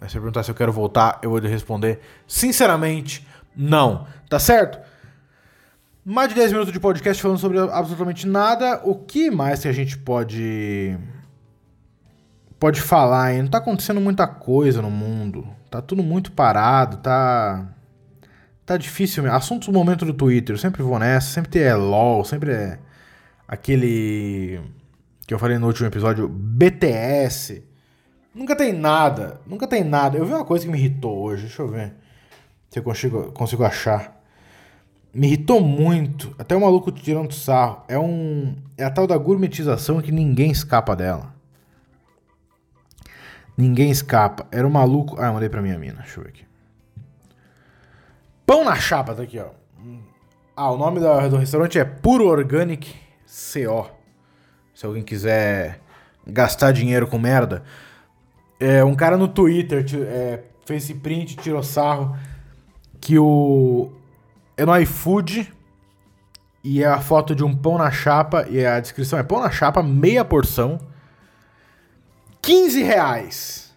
Mas 0.00 0.12
se 0.12 0.18
perguntar 0.18 0.42
se 0.42 0.50
eu 0.50 0.54
quero 0.54 0.72
voltar, 0.72 1.18
eu 1.22 1.30
vou 1.30 1.40
responder 1.40 2.00
sinceramente, 2.26 3.26
não. 3.56 4.06
Tá 4.28 4.38
certo? 4.38 4.78
Mais 6.04 6.28
de 6.28 6.34
10 6.34 6.52
minutos 6.52 6.72
de 6.72 6.80
podcast 6.80 7.22
falando 7.22 7.38
sobre 7.38 7.58
absolutamente 7.58 8.26
nada. 8.26 8.80
O 8.84 8.94
que 8.94 9.30
mais 9.30 9.62
que 9.62 9.68
a 9.68 9.72
gente 9.72 9.96
pode 9.96 10.98
pode 12.58 12.80
falar, 12.80 13.34
hein? 13.34 13.42
Não 13.42 13.50
tá 13.50 13.58
acontecendo 13.58 14.00
muita 14.00 14.26
coisa 14.26 14.80
no 14.80 14.90
mundo. 14.90 15.46
Tá 15.70 15.82
tudo 15.82 16.02
muito 16.02 16.32
parado, 16.32 16.98
tá 16.98 17.73
tá 18.64 18.76
difícil. 18.76 19.30
Assuntos 19.32 19.68
do 19.68 19.74
momento 19.74 20.04
do 20.04 20.14
Twitter, 20.14 20.54
eu 20.54 20.58
sempre 20.58 20.82
vou 20.82 20.98
nessa, 20.98 21.28
sempre 21.28 21.60
é 21.60 21.74
LOL, 21.74 22.24
sempre 22.24 22.52
é 22.52 22.78
aquele 23.46 24.60
que 25.26 25.32
eu 25.32 25.38
falei 25.38 25.58
no 25.58 25.66
último 25.66 25.86
episódio, 25.86 26.28
BTS. 26.28 27.62
Nunca 28.34 28.56
tem 28.56 28.72
nada, 28.72 29.40
nunca 29.46 29.66
tem 29.66 29.84
nada. 29.84 30.18
Eu 30.18 30.26
vi 30.26 30.32
uma 30.32 30.44
coisa 30.44 30.64
que 30.64 30.70
me 30.70 30.78
irritou 30.78 31.18
hoje, 31.22 31.42
deixa 31.42 31.62
eu 31.62 31.68
ver 31.68 31.94
se 32.70 32.78
eu 32.78 32.82
consigo, 32.82 33.32
consigo 33.32 33.64
achar 33.64 34.14
me 35.14 35.28
irritou 35.28 35.60
muito. 35.60 36.34
Até 36.38 36.56
o 36.56 36.60
maluco 36.60 36.90
tirando 36.90 37.32
sarro. 37.32 37.84
É 37.86 37.98
um. 37.98 38.56
É 38.76 38.84
a 38.84 38.90
tal 38.90 39.06
da 39.06 39.16
gourmetização 39.16 40.02
que 40.02 40.10
ninguém 40.10 40.50
escapa 40.50 40.96
dela. 40.96 41.32
Ninguém 43.56 43.90
escapa. 43.90 44.46
Era 44.50 44.66
um 44.66 44.70
maluco. 44.70 45.16
Ah, 45.20 45.26
eu 45.26 45.34
mandei 45.34 45.48
pra 45.48 45.62
minha 45.62 45.78
mina. 45.78 46.00
Deixa 46.00 46.18
eu 46.18 46.24
ver 46.24 46.30
aqui. 46.30 46.44
Pão 48.46 48.64
na 48.64 48.76
chapa, 48.76 49.14
tá 49.14 49.22
aqui, 49.22 49.38
ó. 49.38 49.48
Ah, 50.56 50.70
o 50.70 50.76
nome 50.76 51.00
do 51.00 51.36
restaurante 51.36 51.78
é 51.78 51.84
Puro 51.84 52.26
Organic 52.26 52.94
CO. 53.26 53.90
Se 54.74 54.86
alguém 54.86 55.02
quiser 55.02 55.80
gastar 56.26 56.72
dinheiro 56.72 57.06
com 57.06 57.18
merda. 57.18 57.64
É, 58.60 58.84
um 58.84 58.94
cara 58.94 59.16
no 59.16 59.26
Twitter 59.28 59.84
é, 60.06 60.44
fez 60.64 60.84
esse 60.84 60.94
print, 60.94 61.36
tirou 61.36 61.62
sarro. 61.62 62.16
Que 63.00 63.18
o, 63.18 63.92
é 64.56 64.64
no 64.64 64.76
iFood 64.78 65.52
e 66.62 66.82
é 66.82 66.86
a 66.86 67.00
foto 67.00 67.34
de 67.34 67.44
um 67.44 67.54
pão 67.54 67.76
na 67.76 67.90
chapa 67.90 68.46
e 68.48 68.64
a 68.64 68.80
descrição 68.80 69.18
é 69.18 69.22
pão 69.22 69.40
na 69.40 69.50
chapa, 69.50 69.82
meia 69.82 70.24
porção, 70.24 70.80
15 72.40 72.82
reais. 72.82 73.74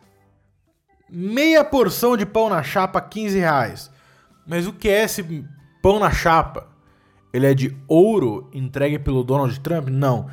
Meia 1.09 1.63
porção 1.63 2.15
de 2.15 2.25
pão 2.25 2.49
na 2.49 2.63
chapa, 2.63 3.01
15 3.01 3.39
reais. 3.39 3.96
Mas 4.47 4.65
o 4.65 4.73
que 4.73 4.87
é 4.87 5.03
esse 5.03 5.23
pão 5.81 5.99
na 5.99 6.09
chapa? 6.09 6.67
Ele 7.33 7.45
é 7.45 7.53
de 7.53 7.75
ouro 7.87 8.49
entregue 8.53 8.97
pelo 8.97 9.23
Donald 9.23 9.59
Trump? 9.59 9.89
Não. 9.89 10.27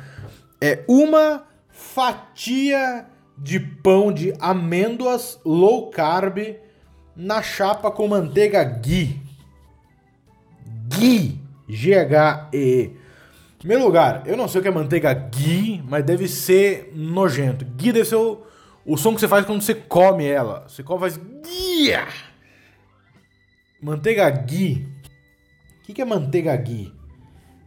É 0.61 0.83
uma 0.87 1.43
fatia 1.69 3.05
de 3.37 3.59
pão 3.59 4.11
de 4.13 4.33
amêndoas 4.39 5.39
low 5.45 5.89
carb 5.89 6.37
na 7.15 7.41
chapa 7.41 7.91
com 7.91 8.07
manteiga 8.07 8.63
ghee. 8.63 9.21
Ghee. 10.87 11.45
G-H-E-E. 11.67 12.95
Primeiro 13.57 13.83
lugar, 13.83 14.23
eu 14.27 14.37
não 14.37 14.47
sei 14.47 14.59
o 14.59 14.61
que 14.61 14.67
é 14.67 14.71
manteiga 14.71 15.13
ghee, 15.13 15.83
mas 15.87 16.05
deve 16.05 16.27
ser 16.27 16.91
nojento. 16.95 17.65
Ghee 17.65 17.91
deve 17.91 18.05
ser 18.05 18.15
o, 18.15 18.43
o 18.85 18.95
som 18.95 19.13
que 19.15 19.19
você 19.19 19.27
faz 19.27 19.45
quando 19.45 19.61
você 19.61 19.73
come 19.73 20.25
ela. 20.25 20.65
Você 20.67 20.83
come 20.83 20.99
faz 20.99 21.17
ghee. 21.17 21.91
Manteiga 23.85 24.27
ghee. 24.31 24.83
O 25.77 25.83
que, 25.83 25.93
que 25.93 26.01
é 26.01 26.05
manteiga 26.05 26.55
ghee? 26.55 26.91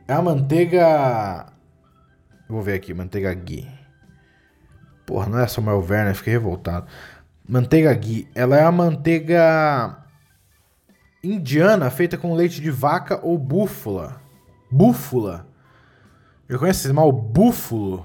É 0.08 0.14
a 0.14 0.20
manteiga... 0.20 1.46
Vou 2.48 2.60
ver 2.60 2.75
aqui, 2.75 2.92
manteiga 2.92 3.32
ghee. 3.32 3.70
Porra, 5.06 5.28
não 5.28 5.38
é 5.38 5.46
Samuel 5.46 5.78
Werner, 5.78 6.16
fiquei 6.16 6.32
revoltado. 6.32 6.88
Manteiga 7.48 7.94
ghee. 7.94 8.28
Ela 8.34 8.56
é 8.56 8.64
a 8.64 8.72
manteiga 8.72 10.04
indiana 11.22 11.88
feita 11.88 12.18
com 12.18 12.34
leite 12.34 12.60
de 12.60 12.70
vaca 12.72 13.20
ou 13.25 13.38
búfala. 13.38 14.20
Búfala. 14.68 15.46
Eu 16.48 16.58
conheço 16.58 16.84
esse 16.84 16.92
mal 16.92 17.12
búfalo. 17.12 18.04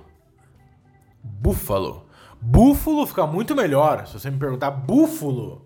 Búfalo. 1.24 2.06
Búfalo 2.40 3.08
fica 3.08 3.26
muito 3.26 3.56
melhor. 3.56 4.06
Se 4.06 4.20
você 4.20 4.30
me 4.30 4.38
perguntar 4.38 4.70
búfalo. 4.70 5.66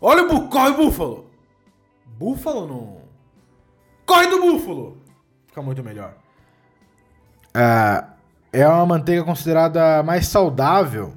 Olha 0.00 0.24
o 0.24 0.28
bú 0.28 0.48
corre 0.48 0.72
búfalo. 0.72 1.32
Búfalo 2.18 2.66
não. 2.66 3.02
Corre 4.06 4.26
do 4.28 4.40
búfalo. 4.40 4.98
Fica 5.46 5.62
muito 5.62 5.82
melhor. 5.82 6.14
É, 7.54 8.04
é 8.52 8.68
uma 8.68 8.86
manteiga 8.86 9.24
considerada 9.24 10.02
mais 10.02 10.26
saudável 10.26 11.16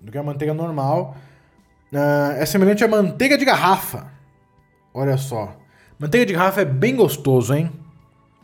do 0.00 0.10
que 0.10 0.18
a 0.18 0.22
manteiga 0.22 0.52
normal. 0.52 1.16
É, 1.92 2.42
é 2.42 2.46
semelhante 2.46 2.84
à 2.84 2.88
manteiga 2.88 3.38
de 3.38 3.44
garrafa. 3.44 4.12
Olha 4.92 5.16
só. 5.16 5.56
Manteiga 5.98 6.26
de 6.26 6.32
garrafa 6.32 6.62
é 6.62 6.64
bem 6.64 6.96
gostoso, 6.96 7.54
hein? 7.54 7.70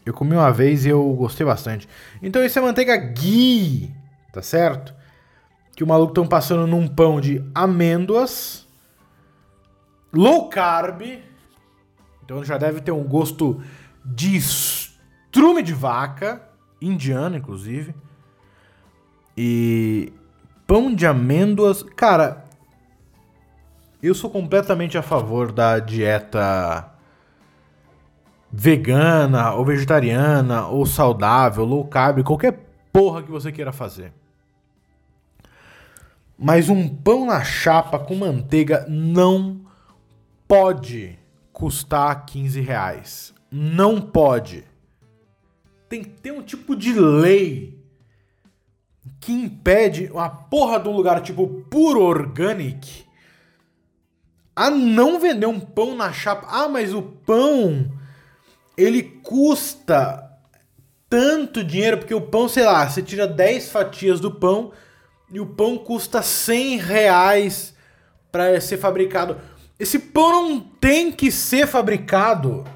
Eu 0.04 0.14
comi 0.14 0.34
uma 0.34 0.50
vez 0.50 0.86
e 0.86 0.88
eu 0.88 1.12
gostei 1.14 1.44
bastante. 1.44 1.88
Então 2.22 2.44
isso 2.44 2.58
é 2.58 2.62
manteiga 2.62 2.96
ghee, 2.96 3.94
tá 4.32 4.40
certo? 4.40 4.94
Que 5.76 5.84
o 5.84 5.86
maluco 5.86 6.12
estão 6.12 6.26
passando 6.26 6.66
num 6.66 6.88
pão 6.88 7.20
de 7.20 7.44
amêndoas, 7.54 8.66
low 10.12 10.48
carb. 10.48 11.29
Então 12.30 12.44
já 12.44 12.56
deve 12.56 12.80
ter 12.80 12.92
um 12.92 13.02
gosto 13.02 13.60
de 14.04 14.36
estrume 14.36 15.64
de 15.64 15.74
vaca, 15.74 16.40
indiano 16.80 17.36
inclusive. 17.36 17.92
E 19.36 20.12
pão 20.64 20.94
de 20.94 21.08
amêndoas, 21.08 21.82
cara, 21.82 22.44
eu 24.00 24.14
sou 24.14 24.30
completamente 24.30 24.96
a 24.96 25.02
favor 25.02 25.50
da 25.50 25.80
dieta 25.80 26.88
vegana, 28.48 29.54
ou 29.54 29.64
vegetariana, 29.64 30.68
ou 30.68 30.86
saudável, 30.86 31.64
low 31.64 31.84
carb, 31.84 32.22
qualquer 32.22 32.64
porra 32.92 33.24
que 33.24 33.30
você 33.32 33.50
queira 33.50 33.72
fazer. 33.72 34.12
Mas 36.38 36.68
um 36.68 36.88
pão 36.88 37.26
na 37.26 37.42
chapa 37.42 37.98
com 37.98 38.14
manteiga 38.14 38.86
não 38.88 39.62
pode 40.46 41.18
custar 41.52 42.26
15 42.26 42.60
reais. 42.60 43.34
Não 43.50 44.00
pode. 44.00 44.64
Tem 45.88 46.02
que 46.02 46.10
ter 46.10 46.32
um 46.32 46.42
tipo 46.42 46.76
de 46.76 46.92
lei 46.92 47.78
que 49.20 49.32
impede 49.32 50.10
uma 50.12 50.28
porra 50.28 50.78
de 50.78 50.88
um 50.88 50.96
lugar 50.96 51.20
tipo 51.22 51.46
puro 51.70 52.00
organic 52.02 53.04
a 54.54 54.70
não 54.70 55.18
vender 55.18 55.46
um 55.46 55.58
pão 55.58 55.96
na 55.96 56.12
chapa. 56.12 56.46
Ah, 56.50 56.68
mas 56.68 56.92
o 56.92 57.02
pão 57.02 57.90
ele 58.76 59.02
custa 59.02 60.30
tanto 61.08 61.64
dinheiro 61.64 61.98
porque 61.98 62.14
o 62.14 62.20
pão, 62.20 62.48
sei 62.48 62.64
lá, 62.64 62.88
você 62.88 63.02
tira 63.02 63.26
10 63.26 63.70
fatias 63.70 64.20
do 64.20 64.30
pão 64.30 64.72
e 65.32 65.40
o 65.40 65.46
pão 65.46 65.76
custa 65.76 66.22
100 66.22 66.76
reais 66.76 67.74
para 68.30 68.60
ser 68.60 68.78
fabricado. 68.78 69.38
Esse 69.80 69.98
pão 69.98 70.50
não 70.50 70.60
tem 70.60 71.10
que 71.10 71.32
ser 71.32 71.66
fabricado. 71.66 72.66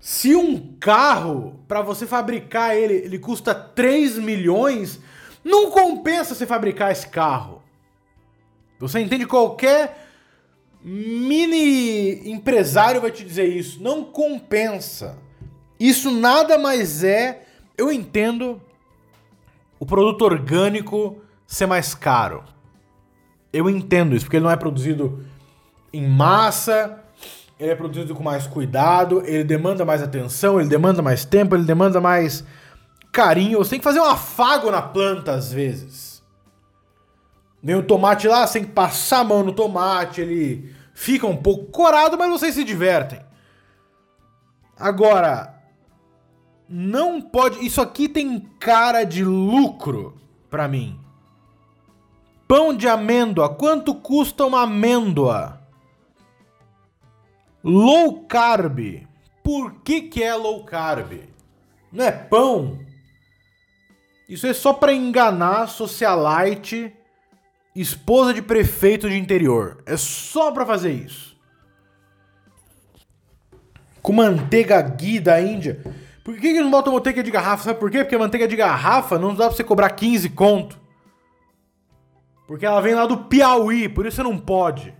Se 0.00 0.34
um 0.34 0.74
carro, 0.80 1.64
para 1.68 1.82
você 1.82 2.04
fabricar 2.04 2.74
ele, 2.74 2.94
ele 2.94 3.16
custa 3.16 3.54
3 3.54 4.18
milhões, 4.18 4.98
não 5.44 5.70
compensa 5.70 6.34
você 6.34 6.44
fabricar 6.44 6.90
esse 6.90 7.06
carro. 7.06 7.62
Você 8.80 8.98
entende? 8.98 9.24
Qualquer 9.24 10.08
mini 10.82 12.28
empresário 12.28 13.00
vai 13.00 13.12
te 13.12 13.24
dizer 13.24 13.46
isso. 13.46 13.80
Não 13.80 14.02
compensa. 14.02 15.16
Isso 15.78 16.10
nada 16.10 16.58
mais 16.58 17.04
é. 17.04 17.46
Eu 17.78 17.92
entendo 17.92 18.60
o 19.78 19.86
produto 19.86 20.22
orgânico 20.22 21.22
ser 21.46 21.66
mais 21.66 21.94
caro. 21.94 22.42
Eu 23.52 23.70
entendo 23.70 24.16
isso, 24.16 24.24
porque 24.24 24.38
ele 24.38 24.44
não 24.44 24.50
é 24.50 24.56
produzido 24.56 25.24
em 25.92 26.06
massa, 26.06 27.02
ele 27.58 27.70
é 27.70 27.74
produzido 27.74 28.14
com 28.14 28.22
mais 28.22 28.46
cuidado, 28.46 29.22
ele 29.26 29.44
demanda 29.44 29.84
mais 29.84 30.02
atenção, 30.02 30.58
ele 30.58 30.68
demanda 30.68 31.02
mais 31.02 31.24
tempo, 31.24 31.54
ele 31.54 31.64
demanda 31.64 32.00
mais 32.00 32.44
carinho. 33.12 33.58
Você 33.58 33.70
tem 33.70 33.78
que 33.78 33.84
fazer 33.84 34.00
um 34.00 34.04
afago 34.04 34.70
na 34.70 34.80
planta 34.80 35.32
às 35.32 35.52
vezes. 35.52 36.22
Vem 37.62 37.76
o 37.76 37.82
tomate 37.82 38.26
lá, 38.26 38.46
você 38.46 38.60
tem 38.60 38.68
que 38.68 38.74
passar 38.74 39.20
a 39.20 39.24
mão 39.24 39.44
no 39.44 39.52
tomate, 39.52 40.22
ele 40.22 40.74
fica 40.94 41.26
um 41.26 41.36
pouco 41.36 41.66
corado, 41.66 42.16
mas 42.16 42.30
vocês 42.30 42.54
se 42.54 42.64
divertem. 42.64 43.20
Agora, 44.78 45.54
não 46.66 47.20
pode. 47.20 47.64
Isso 47.66 47.82
aqui 47.82 48.08
tem 48.08 48.40
cara 48.58 49.04
de 49.04 49.22
lucro 49.22 50.16
para 50.48 50.66
mim. 50.66 50.98
Pão 52.48 52.74
de 52.74 52.88
amêndoa. 52.88 53.50
Quanto 53.50 53.94
custa 53.94 54.46
uma 54.46 54.62
amêndoa? 54.62 55.59
Low 57.62 58.24
carb. 58.24 59.06
Por 59.42 59.74
que, 59.82 60.02
que 60.02 60.22
é 60.22 60.34
low 60.34 60.64
carb? 60.64 61.12
Não 61.92 62.04
é 62.04 62.12
pão? 62.12 62.78
Isso 64.28 64.46
é 64.46 64.54
só 64.54 64.72
para 64.72 64.92
enganar 64.92 65.66
socialite, 65.66 66.94
esposa 67.74 68.32
de 68.32 68.40
prefeito 68.40 69.08
de 69.08 69.18
interior. 69.18 69.82
É 69.84 69.96
só 69.96 70.52
para 70.52 70.64
fazer 70.64 70.92
isso. 70.92 71.36
Com 74.00 74.12
manteiga 74.12 74.80
ghee 74.80 75.20
da 75.20 75.40
Índia. 75.40 75.82
Por 76.22 76.36
que, 76.36 76.52
que 76.52 76.60
não 76.60 76.70
botam 76.70 76.92
manteiga 76.92 77.22
de 77.22 77.30
garrafa? 77.30 77.64
Sabe 77.64 77.80
por 77.80 77.90
quê? 77.90 78.04
Porque 78.04 78.16
manteiga 78.16 78.46
de 78.46 78.56
garrafa 78.56 79.18
não 79.18 79.34
dá 79.34 79.46
pra 79.48 79.56
você 79.56 79.64
cobrar 79.64 79.90
15 79.90 80.28
conto. 80.30 80.80
Porque 82.46 82.64
ela 82.64 82.80
vem 82.80 82.94
lá 82.94 83.06
do 83.06 83.24
Piauí, 83.24 83.88
por 83.88 84.06
isso 84.06 84.16
você 84.16 84.22
não 84.22 84.38
pode. 84.38 84.94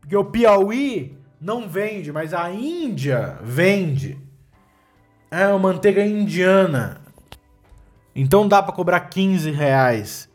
Porque 0.00 0.16
o 0.16 0.24
Piauí 0.24 1.15
não 1.40 1.68
vende, 1.68 2.12
mas 2.12 2.32
a 2.32 2.50
Índia 2.50 3.38
vende. 3.42 4.18
É 5.30 5.46
uma 5.48 5.58
manteiga 5.58 6.04
indiana. 6.04 7.00
Então 8.14 8.48
dá 8.48 8.62
para 8.62 8.72
cobrar 8.72 9.00
15 9.00 9.50
reais. 9.50 10.30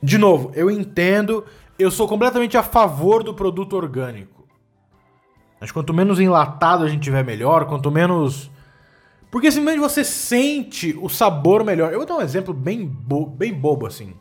De 0.00 0.18
novo, 0.18 0.52
eu 0.54 0.70
entendo, 0.70 1.44
eu 1.78 1.90
sou 1.90 2.06
completamente 2.06 2.56
a 2.56 2.62
favor 2.62 3.24
do 3.24 3.34
produto 3.34 3.74
orgânico. 3.74 4.46
Mas 5.60 5.72
quanto 5.72 5.92
menos 5.92 6.20
enlatado 6.20 6.84
a 6.84 6.88
gente 6.88 7.02
tiver 7.02 7.24
melhor, 7.24 7.66
quanto 7.66 7.90
menos. 7.90 8.50
Porque 9.30 9.50
simplesmente 9.50 9.80
você 9.80 10.04
sente 10.04 10.96
o 11.00 11.08
sabor 11.08 11.64
melhor. 11.64 11.92
Eu 11.92 11.98
vou 11.98 12.06
dar 12.06 12.16
um 12.16 12.20
exemplo 12.20 12.54
bem, 12.54 12.86
bo... 12.86 13.26
bem 13.26 13.52
bobo 13.52 13.86
assim. 13.86 14.14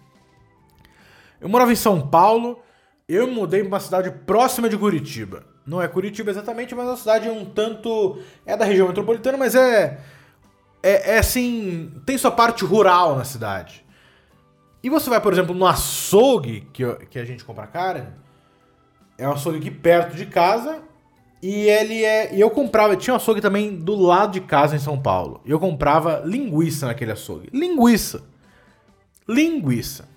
Eu 1.39 1.49
morava 1.49 1.71
em 1.71 1.75
São 1.75 2.01
Paulo, 2.01 2.59
eu 3.07 3.27
mudei 3.27 3.61
para 3.61 3.67
uma 3.67 3.79
cidade 3.79 4.11
próxima 4.25 4.69
de 4.69 4.77
Curitiba. 4.77 5.43
Não 5.65 5.81
é 5.81 5.87
Curitiba 5.87 6.31
exatamente, 6.31 6.75
mas 6.75 6.85
é 6.85 6.89
uma 6.89 6.97
cidade 6.97 7.29
um 7.29 7.45
tanto. 7.45 8.19
É 8.45 8.55
da 8.55 8.65
região 8.65 8.87
metropolitana, 8.87 9.37
mas 9.37 9.55
é 9.55 9.99
é, 10.85 11.15
é 11.15 11.17
assim, 11.17 11.91
tem 12.05 12.15
sua 12.15 12.29
parte 12.29 12.63
rural 12.63 13.15
na 13.15 13.23
cidade. 13.23 13.83
E 14.83 14.89
você 14.89 15.09
vai, 15.09 15.19
por 15.19 15.33
exemplo, 15.33 15.55
no 15.55 15.65
açougue 15.65 16.67
que, 16.71 16.85
que 17.09 17.17
a 17.17 17.25
gente 17.25 17.43
compra 17.43 17.65
carne, 17.65 18.05
é 19.17 19.27
um 19.27 19.31
açougue 19.31 19.57
aqui 19.57 19.71
perto 19.71 20.15
de 20.15 20.27
casa, 20.27 20.83
e 21.41 21.67
ele 21.67 22.03
é. 22.05 22.35
E 22.35 22.39
eu 22.39 22.51
comprava, 22.51 22.95
tinha 22.95 23.15
um 23.15 23.17
açougue 23.17 23.41
também 23.41 23.75
do 23.75 23.95
lado 23.95 24.33
de 24.33 24.41
casa 24.41 24.75
em 24.75 24.79
São 24.79 25.01
Paulo. 25.01 25.41
E 25.43 25.49
eu 25.49 25.59
comprava 25.59 26.21
linguiça 26.23 26.85
naquele 26.85 27.13
açougue. 27.13 27.49
Linguiça. 27.51 28.23
Linguiça. 29.27 30.07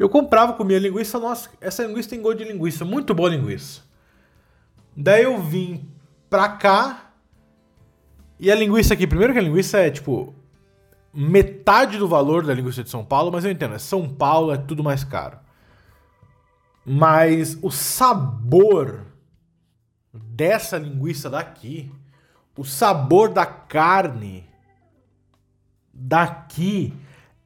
Eu 0.00 0.08
comprava, 0.08 0.54
comia 0.54 0.78
linguiça, 0.78 1.18
nossa, 1.18 1.50
essa 1.60 1.84
linguiça 1.84 2.08
tem 2.08 2.22
gosto 2.22 2.38
de 2.38 2.44
linguiça, 2.44 2.86
muito 2.86 3.14
boa 3.14 3.28
linguiça. 3.28 3.82
Daí 4.96 5.24
eu 5.24 5.38
vim 5.38 5.86
pra 6.30 6.48
cá, 6.48 7.12
e 8.38 8.50
a 8.50 8.54
linguiça 8.54 8.94
aqui, 8.94 9.06
primeiro 9.06 9.34
que 9.34 9.38
a 9.38 9.42
linguiça 9.42 9.78
é 9.78 9.90
tipo 9.90 10.34
metade 11.12 11.98
do 11.98 12.08
valor 12.08 12.46
da 12.46 12.54
linguiça 12.54 12.82
de 12.82 12.88
São 12.88 13.04
Paulo, 13.04 13.30
mas 13.30 13.44
eu 13.44 13.50
entendo, 13.50 13.74
é 13.74 13.78
São 13.78 14.08
Paulo 14.08 14.50
é 14.54 14.56
tudo 14.56 14.82
mais 14.82 15.04
caro. 15.04 15.38
Mas 16.82 17.58
o 17.60 17.70
sabor 17.70 19.04
dessa 20.14 20.78
linguiça 20.78 21.28
daqui, 21.28 21.92
o 22.56 22.64
sabor 22.64 23.28
da 23.28 23.44
carne 23.44 24.48
daqui 25.92 26.94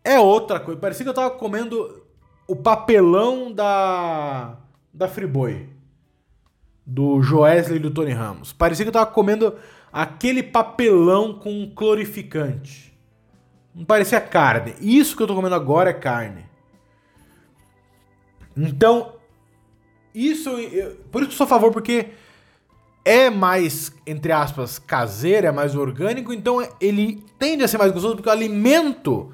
é 0.04 0.20
outra 0.20 0.60
coisa. 0.60 0.80
Parecia 0.80 1.04
que 1.04 1.10
eu 1.10 1.14
tava 1.14 1.32
comendo 1.32 2.03
o 2.46 2.56
papelão 2.56 3.52
da 3.52 4.56
da 4.92 5.08
Friboi 5.08 5.68
do 6.86 7.22
Joesley 7.22 7.78
e 7.78 7.82
do 7.82 7.90
Tony 7.90 8.12
Ramos. 8.12 8.52
Parecia 8.52 8.84
que 8.84 8.88
eu 8.88 8.92
tava 8.92 9.10
comendo 9.10 9.56
aquele 9.92 10.42
papelão 10.42 11.34
com 11.34 11.70
clorificante. 11.74 12.92
Não 13.74 13.84
parecia 13.84 14.20
carne. 14.20 14.74
Isso 14.80 15.16
que 15.16 15.22
eu 15.22 15.26
tô 15.26 15.34
comendo 15.34 15.54
agora 15.54 15.90
é 15.90 15.94
carne. 15.94 16.44
Então, 18.56 19.14
isso. 20.14 20.50
Eu, 20.50 20.96
por 21.10 21.22
isso 21.22 21.30
que 21.30 21.34
eu 21.34 21.38
sou 21.38 21.44
a 21.44 21.48
favor, 21.48 21.72
porque 21.72 22.10
é 23.04 23.28
mais, 23.30 23.92
entre 24.06 24.32
aspas, 24.32 24.78
caseiro, 24.78 25.46
é 25.46 25.52
mais 25.52 25.74
orgânico, 25.74 26.32
então 26.32 26.66
ele 26.80 27.24
tende 27.38 27.64
a 27.64 27.68
ser 27.68 27.78
mais 27.78 27.92
gostoso, 27.92 28.14
porque 28.14 28.28
o 28.28 28.32
alimento 28.32 29.32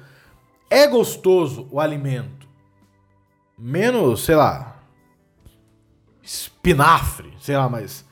é 0.69 0.87
gostoso, 0.87 1.67
o 1.71 1.79
alimento. 1.79 2.40
Menos, 3.63 4.25
sei 4.25 4.35
lá, 4.35 4.75
espinafre, 6.23 7.31
sei 7.39 7.55
lá, 7.55 7.69
mas 7.69 8.03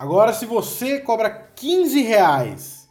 Agora, 0.00 0.32
se 0.32 0.46
você 0.46 0.98
cobra 0.98 1.28
15 1.28 2.00
reais 2.00 2.88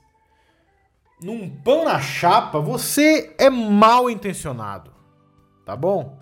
num 1.20 1.50
pão 1.50 1.84
na 1.84 2.00
chapa, 2.00 2.60
você 2.60 3.36
é 3.40 3.50
mal 3.50 4.12
intencionado. 4.12 4.92
Tá 5.66 5.76
bom? 5.76 6.20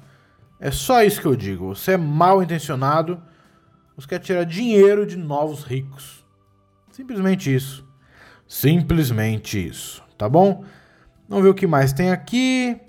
É 0.61 0.71
só 0.71 1.03
isso 1.03 1.19
que 1.19 1.27
eu 1.27 1.35
digo. 1.35 1.75
Você 1.75 1.91
é 1.91 1.97
mal 1.97 2.41
intencionado. 2.41 3.21
Você 3.97 4.07
quer 4.07 4.19
tirar 4.19 4.45
dinheiro 4.45 5.05
de 5.05 5.17
novos 5.17 5.65
ricos. 5.65 6.25
Simplesmente 6.89 7.53
isso. 7.53 7.85
Simplesmente 8.47 9.67
isso. 9.67 10.01
Tá 10.17 10.29
bom? 10.29 10.63
Vamos 11.27 11.43
ver 11.43 11.49
o 11.49 11.53
que 11.53 11.67
mais 11.67 11.91
tem 11.91 12.11
aqui. 12.11 12.79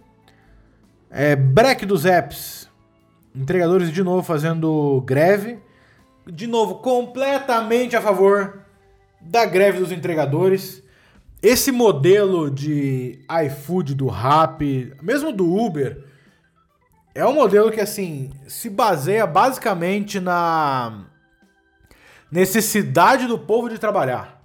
É, 1.10 1.36
break 1.36 1.86
dos 1.86 2.04
apps. 2.04 2.68
Entregadores 3.34 3.92
de 3.92 4.02
novo 4.02 4.22
fazendo 4.22 5.02
greve 5.06 5.60
de 6.30 6.46
novo, 6.46 6.76
completamente 6.76 7.96
a 7.96 8.02
favor 8.02 8.60
da 9.20 9.44
greve 9.44 9.78
dos 9.78 9.92
entregadores. 9.92 10.82
Esse 11.42 11.72
modelo 11.72 12.50
de 12.50 13.20
iFood 13.46 13.94
do 13.94 14.08
Rap, 14.08 14.92
mesmo 15.00 15.32
do 15.32 15.52
Uber, 15.54 16.04
é 17.14 17.24
um 17.24 17.32
modelo 17.32 17.70
que 17.70 17.80
assim 17.80 18.30
se 18.46 18.68
baseia 18.68 19.26
basicamente 19.26 20.20
na 20.20 21.06
necessidade 22.30 23.26
do 23.26 23.38
povo 23.38 23.68
de 23.68 23.78
trabalhar. 23.78 24.42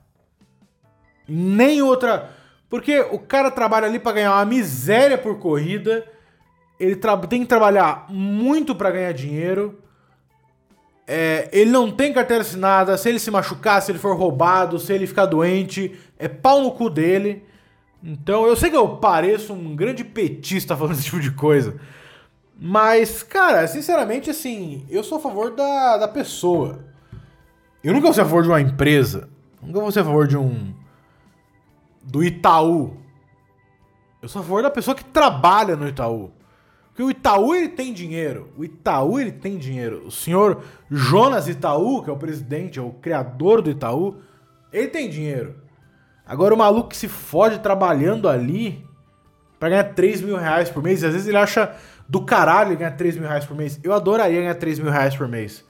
Nem 1.27 1.81
outra, 1.81 2.31
porque 2.69 2.99
o 2.99 3.19
cara 3.19 3.51
trabalha 3.51 3.87
ali 3.87 3.99
para 3.99 4.13
ganhar 4.13 4.35
uma 4.35 4.45
miséria 4.45 5.17
por 5.17 5.39
corrida, 5.39 6.05
ele 6.83 6.99
tem 7.29 7.41
que 7.41 7.47
trabalhar 7.47 8.05
muito 8.09 8.75
pra 8.75 8.91
ganhar 8.91 9.13
dinheiro. 9.13 9.79
É, 11.07 11.49
ele 11.51 11.69
não 11.71 11.91
tem 11.91 12.13
carteira 12.13 12.41
assinada. 12.41 12.97
Se 12.97 13.09
ele 13.09 13.19
se 13.19 13.31
machucar, 13.31 13.81
se 13.81 13.91
ele 13.91 13.99
for 13.99 14.15
roubado, 14.15 14.79
se 14.79 14.93
ele 14.93 15.07
ficar 15.07 15.25
doente, 15.25 15.97
é 16.17 16.27
pau 16.27 16.61
no 16.61 16.71
cu 16.71 16.89
dele. 16.89 17.43
Então, 18.03 18.45
eu 18.45 18.55
sei 18.55 18.69
que 18.69 18.75
eu 18.75 18.97
pareço 18.97 19.53
um 19.53 19.75
grande 19.75 20.03
petista 20.03 20.75
falando 20.75 20.95
esse 20.99 21.05
tipo 21.05 21.19
de 21.19 21.31
coisa. 21.31 21.79
Mas, 22.59 23.23
cara, 23.23 23.67
sinceramente, 23.67 24.29
assim, 24.29 24.85
eu 24.89 25.03
sou 25.03 25.17
a 25.17 25.21
favor 25.21 25.51
da, 25.51 25.97
da 25.97 26.07
pessoa. 26.07 26.85
Eu 27.83 27.93
nunca 27.93 28.05
vou 28.05 28.13
ser 28.13 28.21
a 28.21 28.25
favor 28.25 28.43
de 28.43 28.49
uma 28.49 28.61
empresa. 28.61 29.29
Nunca 29.61 29.79
vou 29.79 29.91
ser 29.91 30.01
a 30.01 30.05
favor 30.05 30.27
de 30.27 30.37
um. 30.37 30.73
Do 32.01 32.23
Itaú. 32.23 32.97
Eu 34.21 34.29
sou 34.29 34.41
a 34.41 34.43
favor 34.43 34.63
da 34.63 34.69
pessoa 34.69 34.95
que 34.95 35.03
trabalha 35.03 35.75
no 35.75 35.87
Itaú. 35.87 36.31
Porque 36.93 37.01
o 37.03 37.09
Itaú 37.09 37.55
ele 37.55 37.69
tem 37.69 37.91
dinheiro. 37.91 38.49
O 38.55 38.63
Itaú 38.63 39.19
ele 39.19 39.31
tem 39.31 39.57
dinheiro. 39.57 40.05
O 40.05 40.11
senhor 40.11 40.63
Jonas 40.91 41.47
Itaú, 41.47 42.03
que 42.03 42.09
é 42.09 42.13
o 42.13 42.17
presidente, 42.17 42.77
é 42.77 42.81
o 42.83 42.91
criador 42.91 43.63
do 43.63 43.71
Itaú, 43.71 44.17
ele 44.71 44.87
tem 44.89 45.09
dinheiro. 45.09 45.55
Agora 46.25 46.53
o 46.53 46.57
maluco 46.57 46.89
que 46.89 46.97
se 46.97 47.07
fode 47.07 47.59
trabalhando 47.59 48.29
ali 48.29 48.85
pra 49.59 49.69
ganhar 49.69 49.83
3 49.95 50.21
mil 50.21 50.37
reais 50.37 50.69
por 50.69 50.83
mês, 50.83 51.03
às 51.03 51.13
vezes 51.13 51.27
ele 51.27 51.37
acha 51.37 51.75
do 52.07 52.23
caralho 52.23 52.77
ganhar 52.77 52.91
3 52.91 53.17
mil 53.17 53.27
reais 53.27 53.45
por 53.45 53.57
mês. 53.57 53.79
Eu 53.83 53.91
adoraria 53.91 54.39
ganhar 54.41 54.55
3 54.55 54.77
mil 54.77 54.91
reais 54.91 55.15
por 55.15 55.27
mês. 55.27 55.65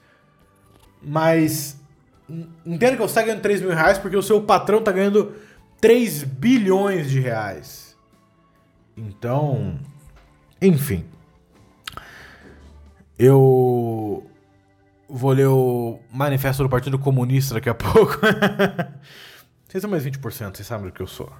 Mas 1.02 1.80
en- 2.28 2.48
entenda 2.66 2.96
que 2.96 3.02
você 3.02 3.14
tá 3.14 3.22
ganhando 3.22 3.40
3 3.40 3.60
mil 3.62 3.70
reais 3.70 3.96
porque 3.98 4.16
o 4.16 4.22
seu 4.22 4.42
patrão 4.42 4.82
tá 4.82 4.92
ganhando 4.92 5.32
3 5.80 6.22
bilhões 6.22 7.08
de 7.10 7.18
reais. 7.18 7.96
Então, 8.96 9.78
enfim. 10.60 11.04
Eu 13.18 14.28
vou 15.08 15.32
ler 15.32 15.46
o 15.46 16.00
manifesto 16.10 16.62
do 16.62 16.68
Partido 16.68 16.98
Comunista 16.98 17.54
daqui 17.54 17.68
a 17.68 17.74
pouco. 17.74 18.18
Vocês 19.68 19.80
são 19.80 19.90
mais 19.90 20.04
20%, 20.04 20.56
vocês 20.56 20.66
sabem 20.66 20.86
do 20.86 20.92
que 20.92 21.02
eu 21.02 21.06
sou. 21.06 21.32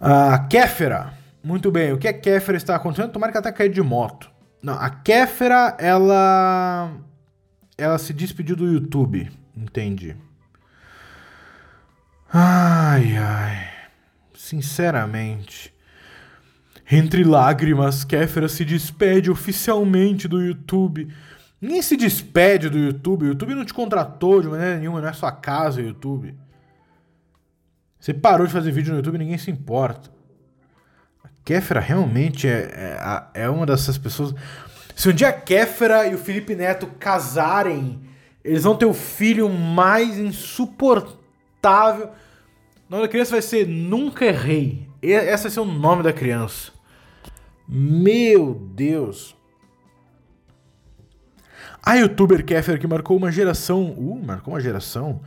A 0.00 0.38
Kéfera. 0.40 1.14
Muito 1.42 1.70
bem, 1.70 1.92
o 1.92 1.98
que 1.98 2.08
a 2.08 2.12
Kéfera 2.12 2.56
está 2.56 2.76
acontecendo? 2.76 3.12
Tomara 3.12 3.32
que 3.32 3.38
ela 3.38 3.42
tenha 3.42 3.54
caído 3.54 3.74
de 3.74 3.82
moto. 3.82 4.30
Não, 4.62 4.74
a 4.74 4.90
Kéfera, 4.90 5.76
ela. 5.78 6.92
Ela 7.76 7.98
se 7.98 8.12
despediu 8.12 8.56
do 8.56 8.66
YouTube. 8.66 9.30
Entendi. 9.56 10.16
Ai, 12.32 13.16
ai. 13.16 13.68
Sinceramente. 14.34 15.72
Entre 16.90 17.22
lágrimas, 17.22 18.02
Kéfera 18.02 18.48
se 18.48 18.64
despede 18.64 19.30
oficialmente 19.30 20.26
do 20.26 20.40
YouTube. 20.40 21.12
Ninguém 21.60 21.82
se 21.82 21.96
despede 21.96 22.70
do 22.70 22.78
YouTube. 22.78 23.26
O 23.26 23.28
YouTube 23.28 23.54
não 23.54 23.64
te 23.64 23.74
contratou 23.74 24.40
de 24.40 24.48
maneira 24.48 24.78
nenhuma, 24.78 25.00
não 25.00 25.08
é 25.08 25.12
sua 25.12 25.30
casa 25.30 25.82
o 25.82 25.84
YouTube. 25.84 26.34
Você 28.00 28.14
parou 28.14 28.46
de 28.46 28.52
fazer 28.52 28.70
vídeo 28.70 28.92
no 28.92 28.98
YouTube 28.98 29.18
ninguém 29.18 29.36
se 29.36 29.50
importa. 29.50 30.10
A 31.22 31.28
Kéfera 31.44 31.80
realmente 31.80 32.48
é, 32.48 33.28
é, 33.34 33.42
é 33.42 33.50
uma 33.50 33.66
dessas 33.66 33.98
pessoas. 33.98 34.34
Se 34.96 35.10
um 35.10 35.12
dia 35.12 35.28
a 35.28 35.32
Kéfera 35.32 36.06
e 36.06 36.14
o 36.14 36.18
Felipe 36.18 36.54
Neto 36.54 36.86
casarem, 36.98 38.00
eles 38.42 38.62
vão 38.62 38.74
ter 38.74 38.86
o 38.86 38.94
filho 38.94 39.50
mais 39.50 40.16
insuportável. 40.16 42.06
O 42.06 42.90
nome 42.90 43.02
da 43.02 43.08
criança 43.08 43.32
vai 43.32 43.42
ser 43.42 43.66
Nunca 43.66 44.24
Errei. 44.24 44.88
Esse 45.02 45.42
vai 45.42 45.52
ser 45.52 45.60
o 45.60 45.66
nome 45.66 46.02
da 46.02 46.12
criança. 46.14 46.77
Meu 47.68 48.54
Deus. 48.54 49.36
A 51.82 51.94
youtuber 51.94 52.44
Kéfera 52.44 52.78
que 52.78 52.86
marcou 52.86 53.16
uma 53.16 53.30
geração. 53.30 53.92
Uh, 53.92 54.24
marcou 54.24 54.54
uma 54.54 54.60
geração. 54.60 55.20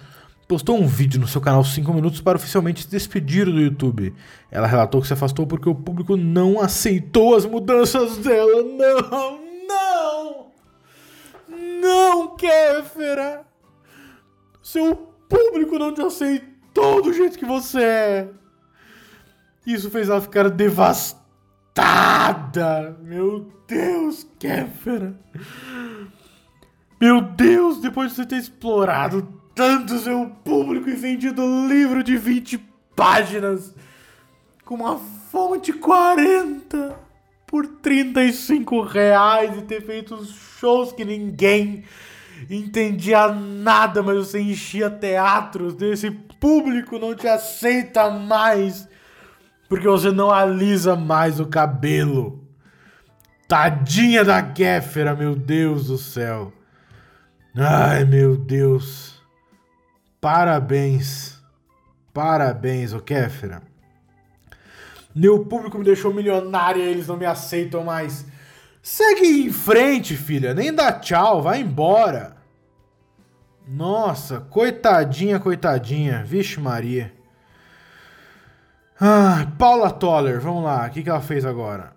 Postou 0.47 0.77
um 0.77 0.87
vídeo 0.87 1.19
no 1.19 1.27
seu 1.27 1.39
canal 1.39 1.63
5 1.63 1.93
minutos 1.93 2.19
para 2.19 2.37
oficialmente 2.37 2.81
se 2.81 2.89
despedir 2.89 3.45
do 3.45 3.61
YouTube. 3.61 4.13
Ela 4.49 4.67
relatou 4.67 4.99
que 4.99 5.07
se 5.07 5.13
afastou 5.13 5.45
porque 5.45 5.69
o 5.69 5.75
público 5.75 6.17
não 6.17 6.59
aceitou 6.59 7.35
as 7.35 7.45
mudanças 7.45 8.17
dela. 8.17 8.63
Não, 8.63 9.39
não! 9.67 10.47
Não, 11.79 12.35
Kéfera! 12.35 13.45
Seu 14.61 14.95
público 15.29 15.77
não 15.79 15.93
te 15.93 16.01
aceitou 16.01 17.01
do 17.01 17.13
jeito 17.13 17.37
que 17.37 17.45
você 17.45 17.81
é. 17.81 18.29
Isso 19.65 19.89
fez 19.89 20.09
ela 20.09 20.19
ficar 20.19 20.49
devastada. 20.49 21.20
Meu 23.01 23.51
Deus, 23.67 24.27
Kéfera. 24.37 25.15
Meu 26.99 27.21
Deus, 27.21 27.79
depois 27.79 28.09
de 28.09 28.15
você 28.17 28.25
ter 28.25 28.37
explorado 28.37 29.39
tanto 29.55 29.97
seu 29.99 30.29
público 30.43 30.89
e 30.89 30.95
vendido 30.95 31.41
livro 31.67 32.03
de 32.03 32.17
20 32.17 32.57
páginas 32.95 33.73
com 34.65 34.75
uma 34.75 34.97
fonte 35.31 35.73
40 35.73 36.95
por 37.47 37.65
35 37.67 38.81
reais 38.81 39.57
e 39.57 39.61
ter 39.61 39.81
feito 39.81 40.23
shows 40.25 40.91
que 40.91 41.03
ninguém 41.03 41.83
entendia 42.49 43.27
nada, 43.29 44.01
mas 44.03 44.17
você 44.17 44.39
enchia 44.39 44.89
teatros 44.89 45.75
desse 45.75 46.11
público 46.39 46.99
não 46.99 47.15
te 47.15 47.27
aceita 47.27 48.09
mais 48.09 48.87
porque 49.71 49.87
você 49.87 50.11
não 50.11 50.29
alisa 50.29 50.97
mais 50.97 51.39
o 51.39 51.45
cabelo. 51.45 52.45
Tadinha 53.47 54.21
da 54.21 54.43
Kéfera, 54.43 55.15
meu 55.15 55.33
Deus 55.33 55.87
do 55.87 55.97
céu. 55.97 56.51
Ai, 57.55 58.03
meu 58.03 58.35
Deus. 58.35 59.23
Parabéns. 60.19 61.41
Parabéns, 62.13 62.91
ô 62.91 62.99
Kéfera. 62.99 63.61
Meu 65.15 65.45
público 65.45 65.77
me 65.77 65.85
deixou 65.85 66.13
milionária, 66.13 66.83
eles 66.83 67.07
não 67.07 67.15
me 67.15 67.25
aceitam 67.25 67.85
mais. 67.85 68.25
Segue 68.83 69.45
em 69.45 69.53
frente, 69.53 70.17
filha. 70.17 70.53
Nem 70.53 70.73
dá 70.73 70.91
tchau, 70.91 71.41
vai 71.41 71.61
embora. 71.61 72.35
Nossa, 73.65 74.41
coitadinha, 74.41 75.39
coitadinha. 75.39 76.25
Vixe, 76.25 76.59
Maria. 76.59 77.20
Ah, 79.01 79.47
Paula 79.57 79.89
Toller, 79.89 80.39
vamos 80.39 80.63
lá. 80.63 80.85
O 80.85 80.89
que, 80.91 81.01
que 81.01 81.09
ela 81.09 81.21
fez 81.21 81.43
agora? 81.43 81.93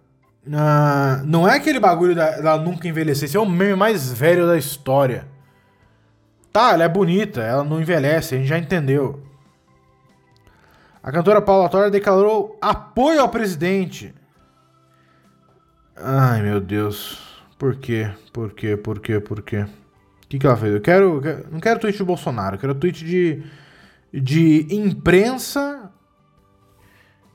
Ah, 0.53 1.21
não 1.25 1.47
é 1.47 1.57
aquele 1.57 1.79
bagulho 1.79 2.15
da, 2.15 2.41
da 2.41 2.57
nunca 2.59 2.89
envelhecer. 2.89 3.25
Esse 3.27 3.37
é 3.37 3.41
o 3.41 3.47
meme 3.49 3.75
mais 3.77 4.11
velho 4.13 4.47
da 4.47 4.57
história. 4.57 5.27
Tá, 6.53 6.73
ela 6.73 6.85
é 6.85 6.89
bonita, 6.89 7.43
ela 7.43 7.65
não 7.65 7.81
envelhece, 7.81 8.35
a 8.35 8.39
gente 8.39 8.47
já 8.47 8.59
entendeu. 8.59 9.23
A 11.03 11.13
cantora 11.13 11.43
Paula 11.43 11.69
Toller 11.69 11.91
declarou 11.91 12.57
apoio 12.63 13.21
ao 13.21 13.29
presidente. 13.29 14.15
Ai, 15.97 16.41
meu 16.43 16.61
Deus. 16.61 17.21
Por 17.59 17.77
quê? 17.77 18.11
Por 18.33 18.53
quê? 18.53 18.77
Por 18.77 18.99
quê? 19.01 19.21
Por 19.21 19.43
quê? 19.43 19.63
O 19.67 20.29
que, 20.29 20.39
que 20.39 20.47
ela 20.47 20.57
fez? 20.57 20.73
Eu 20.75 20.81
quero, 20.81 21.21
quero- 21.21 21.47
Não 21.51 21.61
quero 21.61 21.79
tweet 21.81 21.99
do 21.99 22.07
Bolsonaro, 22.07 22.57
eu 22.57 22.61
quero 22.61 22.75
tweet 22.75 23.05
de. 23.05 23.43
de 24.13 24.67
imprensa 24.75 25.91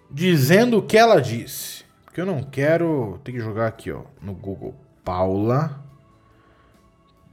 dizendo 0.09 0.77
o 0.77 0.81
que 0.81 0.97
ela 0.97 1.21
disse. 1.21 1.83
Porque 2.05 2.21
eu 2.21 2.25
não 2.25 2.43
quero. 2.43 3.19
Tem 3.23 3.35
que 3.35 3.41
jogar 3.41 3.67
aqui, 3.67 3.91
ó, 3.91 4.03
no 4.21 4.33
Google. 4.33 4.75
Paula. 5.03 5.83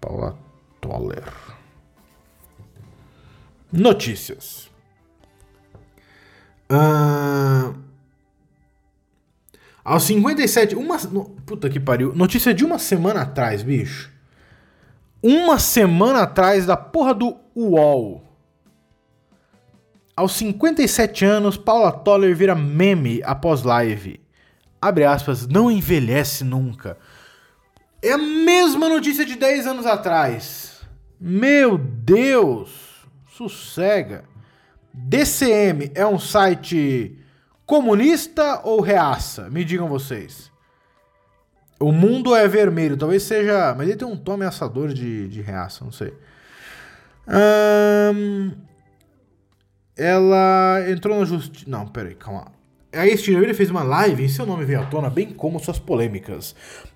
Paula 0.00 0.38
Toller. 0.80 1.24
Notícias. 3.72 4.70
Ah, 6.68 7.72
aos 9.84 10.02
57. 10.04 10.74
Uma, 10.74 10.98
puta 11.46 11.70
que 11.70 11.80
pariu. 11.80 12.14
Notícia 12.14 12.52
de 12.52 12.64
uma 12.64 12.78
semana 12.78 13.22
atrás, 13.22 13.62
bicho. 13.62 14.10
Uma 15.22 15.58
semana 15.58 16.22
atrás 16.22 16.66
da 16.66 16.76
porra 16.76 17.14
do 17.14 17.36
UOL. 17.54 18.25
Aos 20.16 20.32
57 20.32 21.26
anos, 21.26 21.58
Paula 21.58 21.92
Toller 21.92 22.34
vira 22.34 22.54
meme 22.54 23.20
após 23.22 23.62
live. 23.62 24.18
Abre 24.80 25.04
aspas, 25.04 25.46
não 25.46 25.70
envelhece 25.70 26.42
nunca. 26.42 26.96
É 28.02 28.12
a 28.12 28.18
mesma 28.18 28.88
notícia 28.88 29.26
de 29.26 29.36
10 29.36 29.66
anos 29.66 29.84
atrás. 29.84 30.80
Meu 31.20 31.76
Deus! 31.76 33.06
Sossega. 33.28 34.24
DCM 34.94 35.92
é 35.94 36.06
um 36.06 36.18
site 36.18 37.18
comunista 37.66 38.62
ou 38.64 38.80
reaça? 38.80 39.50
Me 39.50 39.64
digam 39.64 39.86
vocês. 39.86 40.50
O 41.78 41.92
mundo 41.92 42.34
é 42.34 42.48
vermelho, 42.48 42.96
talvez 42.96 43.22
seja. 43.22 43.74
Mas 43.76 43.86
ele 43.86 43.98
tem 43.98 44.08
um 44.08 44.16
tom 44.16 44.32
ameaçador 44.32 44.94
de, 44.94 45.28
de 45.28 45.42
reaça, 45.42 45.84
não 45.84 45.92
sei. 45.92 46.14
Ahn, 47.28 48.52
ela 49.96 50.84
entrou 50.88 51.18
na 51.18 51.24
justiça. 51.24 51.64
Não, 51.68 51.86
peraí, 51.86 52.14
calma. 52.14 52.52
Aí 52.92 53.10
este 53.10 53.32
ele 53.32 53.54
fez 53.54 53.70
uma 53.70 53.82
live 53.82 54.24
e 54.24 54.28
seu 54.28 54.46
nome 54.46 54.64
veio 54.64 54.80
à 54.80 54.86
tona, 54.86 55.10
bem 55.10 55.30
como 55.30 55.58
suas 55.58 55.78
polêmicas. 55.78 56.54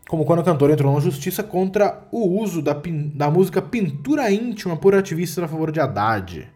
Como 0.08 0.24
quando 0.24 0.40
a 0.40 0.44
cantora 0.44 0.72
entrou 0.72 0.94
na 0.94 1.00
justiça 1.00 1.42
contra 1.42 2.02
o 2.10 2.40
uso 2.40 2.62
da, 2.62 2.74
pin- 2.74 3.12
da 3.14 3.30
música 3.30 3.60
Pintura 3.62 4.30
Íntima 4.30 4.76
por 4.76 4.94
ativistas 4.94 5.44
a 5.44 5.48
favor 5.48 5.70
de 5.70 5.80
Haddad. 5.80 6.48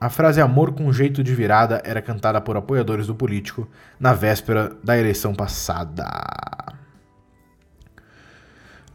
A 0.00 0.08
frase 0.08 0.40
amor 0.40 0.72
com 0.72 0.92
jeito 0.92 1.22
de 1.22 1.34
virada 1.34 1.82
era 1.84 2.00
cantada 2.00 2.40
por 2.40 2.56
apoiadores 2.56 3.06
do 3.06 3.14
político 3.14 3.68
na 3.98 4.12
véspera 4.12 4.72
da 4.82 4.98
eleição 4.98 5.34
passada. 5.34 6.04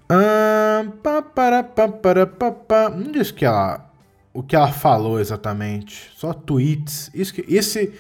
Ah. 0.10 0.84
Não 2.96 3.12
diz 3.12 3.32
que 3.32 3.46
ela, 3.46 3.85
o 4.36 4.44
que 4.44 4.56
ela 4.56 4.72
falou 4.72 5.18
exatamente. 5.20 6.12
Só 6.16 6.34
tweets. 6.34 7.10
Isso 7.14 7.34
que, 7.34 7.46
esse. 7.48 7.94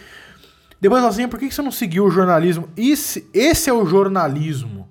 Depois 0.81 1.01
ela 1.01 1.09
assim, 1.09 1.27
por 1.29 1.39
que 1.39 1.49
você 1.49 1.61
não 1.61 1.71
seguiu 1.71 2.05
o 2.05 2.11
jornalismo? 2.11 2.69
Esse, 2.75 3.27
esse 3.33 3.69
é 3.69 3.73
o 3.73 3.85
jornalismo. 3.85 4.89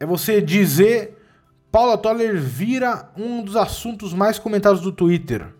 É 0.00 0.06
você 0.06 0.40
dizer 0.40 1.22
Paula 1.70 1.98
Toller 1.98 2.40
vira 2.40 3.12
um 3.16 3.42
dos 3.42 3.54
assuntos 3.54 4.14
mais 4.14 4.38
comentados 4.38 4.80
do 4.80 4.90
Twitter. 4.90 5.54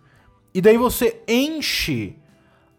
E 0.51 0.59
daí 0.61 0.77
você 0.77 1.21
enche 1.27 2.17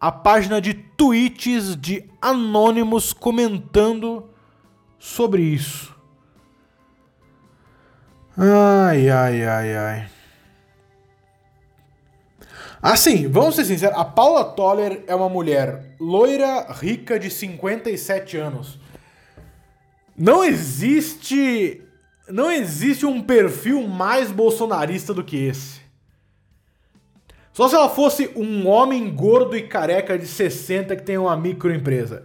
a 0.01 0.11
página 0.11 0.61
de 0.61 0.75
tweets 0.75 1.77
de 1.77 2.05
anônimos 2.21 3.13
comentando 3.13 4.29
sobre 4.99 5.43
isso. 5.43 5.95
Ai, 8.37 9.09
ai, 9.09 9.45
ai, 9.45 9.77
ai. 9.77 10.16
Assim, 12.81 13.29
vamos 13.29 13.55
ser 13.55 13.65
sinceros, 13.65 13.97
a 13.97 14.05
Paula 14.05 14.45
Toller 14.45 15.03
é 15.07 15.15
uma 15.15 15.29
mulher 15.29 15.97
loira, 15.99 16.67
rica, 16.73 17.19
de 17.19 17.31
57 17.31 18.37
anos. 18.37 18.79
Não 20.17 20.45
existe. 20.45 21.83
Não 22.29 22.51
existe 22.51 23.07
um 23.07 23.23
perfil 23.23 23.87
mais 23.87 24.33
bolsonarista 24.33 25.15
do 25.15 25.23
que 25.23 25.37
esse. 25.37 25.81
Só 27.53 27.69
se 27.69 27.75
ela 27.75 27.89
fosse 27.89 28.31
um 28.37 28.67
homem 28.67 29.15
gordo 29.15 29.57
e 29.57 29.63
careca 29.63 30.19
de 30.19 30.27
60 30.27 30.95
que 30.97 31.03
tem 31.03 31.17
uma 31.17 31.37
microempresa. 31.37 32.25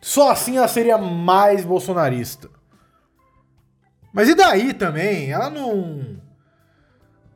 Só 0.00 0.30
assim 0.30 0.56
ela 0.56 0.68
seria 0.68 0.98
mais 0.98 1.64
bolsonarista. 1.64 2.50
Mas 4.12 4.28
e 4.28 4.34
daí 4.34 4.72
também? 4.72 5.30
Ela 5.30 5.50
não. 5.50 6.16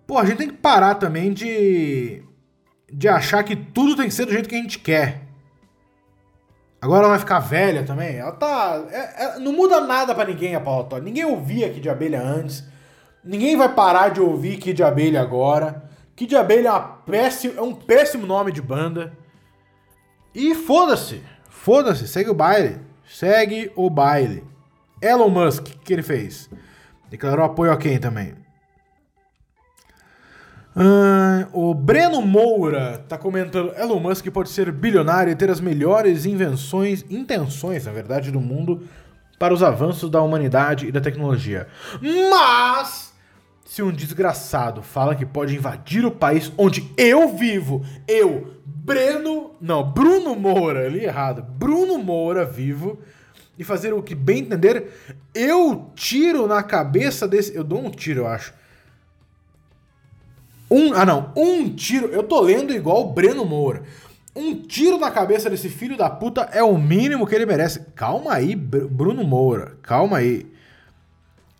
Pô, 0.07 0.18
a 0.18 0.25
gente 0.25 0.38
tem 0.38 0.49
que 0.49 0.57
parar 0.57 0.96
também 0.96 1.33
de. 1.33 2.23
De 2.92 3.09
achar 3.09 3.42
que 3.42 3.55
tudo 3.57 3.96
tem 3.96 4.07
que 4.09 4.14
ser 4.14 4.26
do 4.26 4.33
jeito 4.33 4.48
que 4.48 4.55
a 4.55 4.59
gente 4.59 4.79
quer. 4.79 5.22
Agora 6.81 7.00
ela 7.00 7.11
vai 7.11 7.18
ficar 7.18 7.40
velha 7.40 7.85
também. 7.85 8.16
Ela 8.16 8.33
tá. 8.33 8.83
é- 8.90 9.24
é- 9.24 9.38
não 9.38 9.53
muda 9.53 9.81
nada 9.83 10.14
pra 10.14 10.24
ninguém 10.24 10.55
a 10.55 10.61
Paula. 10.61 10.98
Ninguém 11.00 11.24
ouvia 11.24 11.70
Kid 11.70 11.88
Abelha 11.88 12.22
antes. 12.22 12.64
Ninguém 13.22 13.57
vai 13.57 13.74
parar 13.74 14.09
de 14.09 14.20
ouvir 14.20 14.57
Kid 14.57 14.83
Abelha 14.83 15.20
agora. 15.20 15.85
Kid 16.16 16.35
Abelha 16.35 16.70
é, 17.12 17.57
é 17.57 17.62
um 17.62 17.74
péssimo 17.74 18.26
nome 18.26 18.50
de 18.50 18.62
banda. 18.62 19.12
E 20.35 20.55
foda-se. 20.55 21.22
Foda-se. 21.50 22.09
Segue 22.09 22.31
o 22.31 22.35
baile. 22.35 22.79
Segue 23.07 23.70
o 23.76 23.90
baile. 23.90 24.42
Elon 25.03 25.29
Musk, 25.29 25.66
o 25.66 25.79
que 25.81 25.92
ele 25.92 26.03
fez? 26.03 26.48
Declarou 27.11 27.44
apoio 27.44 27.72
a 27.72 27.76
quem 27.76 27.98
também? 27.98 28.35
Ah, 30.83 31.47
o 31.53 31.75
Breno 31.75 32.23
Moura 32.23 33.05
tá 33.07 33.19
comentando: 33.19 33.75
Elon 33.77 34.01
Musk 34.01 34.27
pode 34.31 34.49
ser 34.49 34.73
bilionário 34.73 35.31
e 35.31 35.37
ter 35.37 35.51
as 35.51 35.61
melhores 35.61 36.25
invenções, 36.25 37.05
intenções, 37.11 37.85
na 37.85 37.93
verdade, 37.93 38.31
do 38.31 38.40
mundo 38.40 38.88
para 39.38 39.53
os 39.53 39.62
avanços 39.62 40.09
da 40.09 40.23
humanidade 40.23 40.87
e 40.87 40.93
da 40.93 40.99
tecnologia. 40.99 41.66
Mas 42.31 43.12
se 43.62 43.83
um 43.83 43.93
desgraçado 43.93 44.83
fala 44.83 45.14
que 45.14 45.27
pode 45.27 45.55
invadir 45.55 46.07
o 46.07 46.11
país 46.11 46.51
onde 46.57 46.90
eu 46.97 47.29
vivo, 47.37 47.85
eu, 48.09 48.55
Breno, 48.64 49.51
não, 49.61 49.83
Bruno 49.83 50.35
Moura, 50.35 50.87
ali 50.87 51.05
errado, 51.05 51.43
Bruno 51.43 51.99
Moura 51.99 52.47
vivo 52.47 52.99
e 53.59 53.64
fazer 53.64 53.93
o 53.93 54.03
que 54.03 54.14
bem 54.14 54.38
entender, 54.38 54.90
eu 55.35 55.90
tiro 55.95 56.47
na 56.47 56.62
cabeça 56.62 57.29
desse, 57.29 57.55
eu 57.55 57.62
dou 57.62 57.85
um 57.85 57.90
tiro, 57.90 58.21
eu 58.21 58.27
acho. 58.27 58.59
Um, 60.70 60.92
ah 60.94 61.04
não, 61.04 61.33
um 61.37 61.68
tiro, 61.74 62.06
eu 62.09 62.22
tô 62.22 62.40
lendo 62.40 62.72
igual 62.72 63.02
o 63.02 63.12
Breno 63.12 63.44
Moura. 63.44 63.83
Um 64.37 64.54
tiro 64.54 64.98
na 64.98 65.11
cabeça 65.11 65.50
desse 65.50 65.68
filho 65.68 65.96
da 65.96 66.09
puta 66.09 66.42
é 66.52 66.62
o 66.62 66.78
mínimo 66.78 67.26
que 67.26 67.35
ele 67.35 67.46
merece. 67.46 67.80
Calma 67.96 68.35
aí, 68.35 68.54
Br- 68.54 68.87
Bruno 68.87 69.24
Moura, 69.24 69.76
calma 69.83 70.18
aí. 70.18 70.46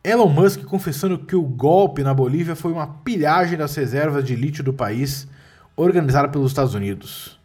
Elon 0.05 0.29
Musk 0.29 0.63
confessando 0.65 1.19
que 1.19 1.37
o 1.37 1.43
golpe 1.43 2.03
na 2.03 2.15
Bolívia 2.15 2.55
foi 2.57 2.73
uma 2.73 2.87
pilhagem 2.87 3.59
das 3.59 3.75
reservas 3.75 4.25
de 4.25 4.35
lítio 4.37 4.63
do 4.65 4.73
país, 4.73 5.27
organizada 5.77 6.29
pelos 6.29 6.53
Estados 6.53 6.75
Unidos. 6.75 7.39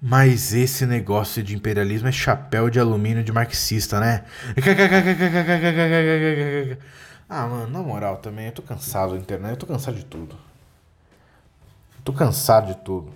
Mas 0.00 0.52
esse 0.52 0.84
negócio 0.84 1.42
de 1.42 1.56
imperialismo 1.56 2.06
é 2.06 2.12
chapéu 2.12 2.68
de 2.68 2.78
alumínio 2.78 3.24
de 3.24 3.32
marxista, 3.32 3.98
né? 3.98 4.24
Ah, 7.36 7.48
mano, 7.48 7.66
na 7.66 7.82
moral 7.82 8.18
também, 8.18 8.46
eu 8.46 8.52
tô 8.52 8.62
cansado 8.62 9.14
da 9.14 9.18
internet, 9.18 9.50
eu 9.50 9.56
tô 9.56 9.66
cansado 9.66 9.96
de 9.96 10.04
tudo. 10.04 10.36
Tô 12.04 12.12
cansado 12.12 12.68
de 12.68 12.76
tudo. 12.76 13.12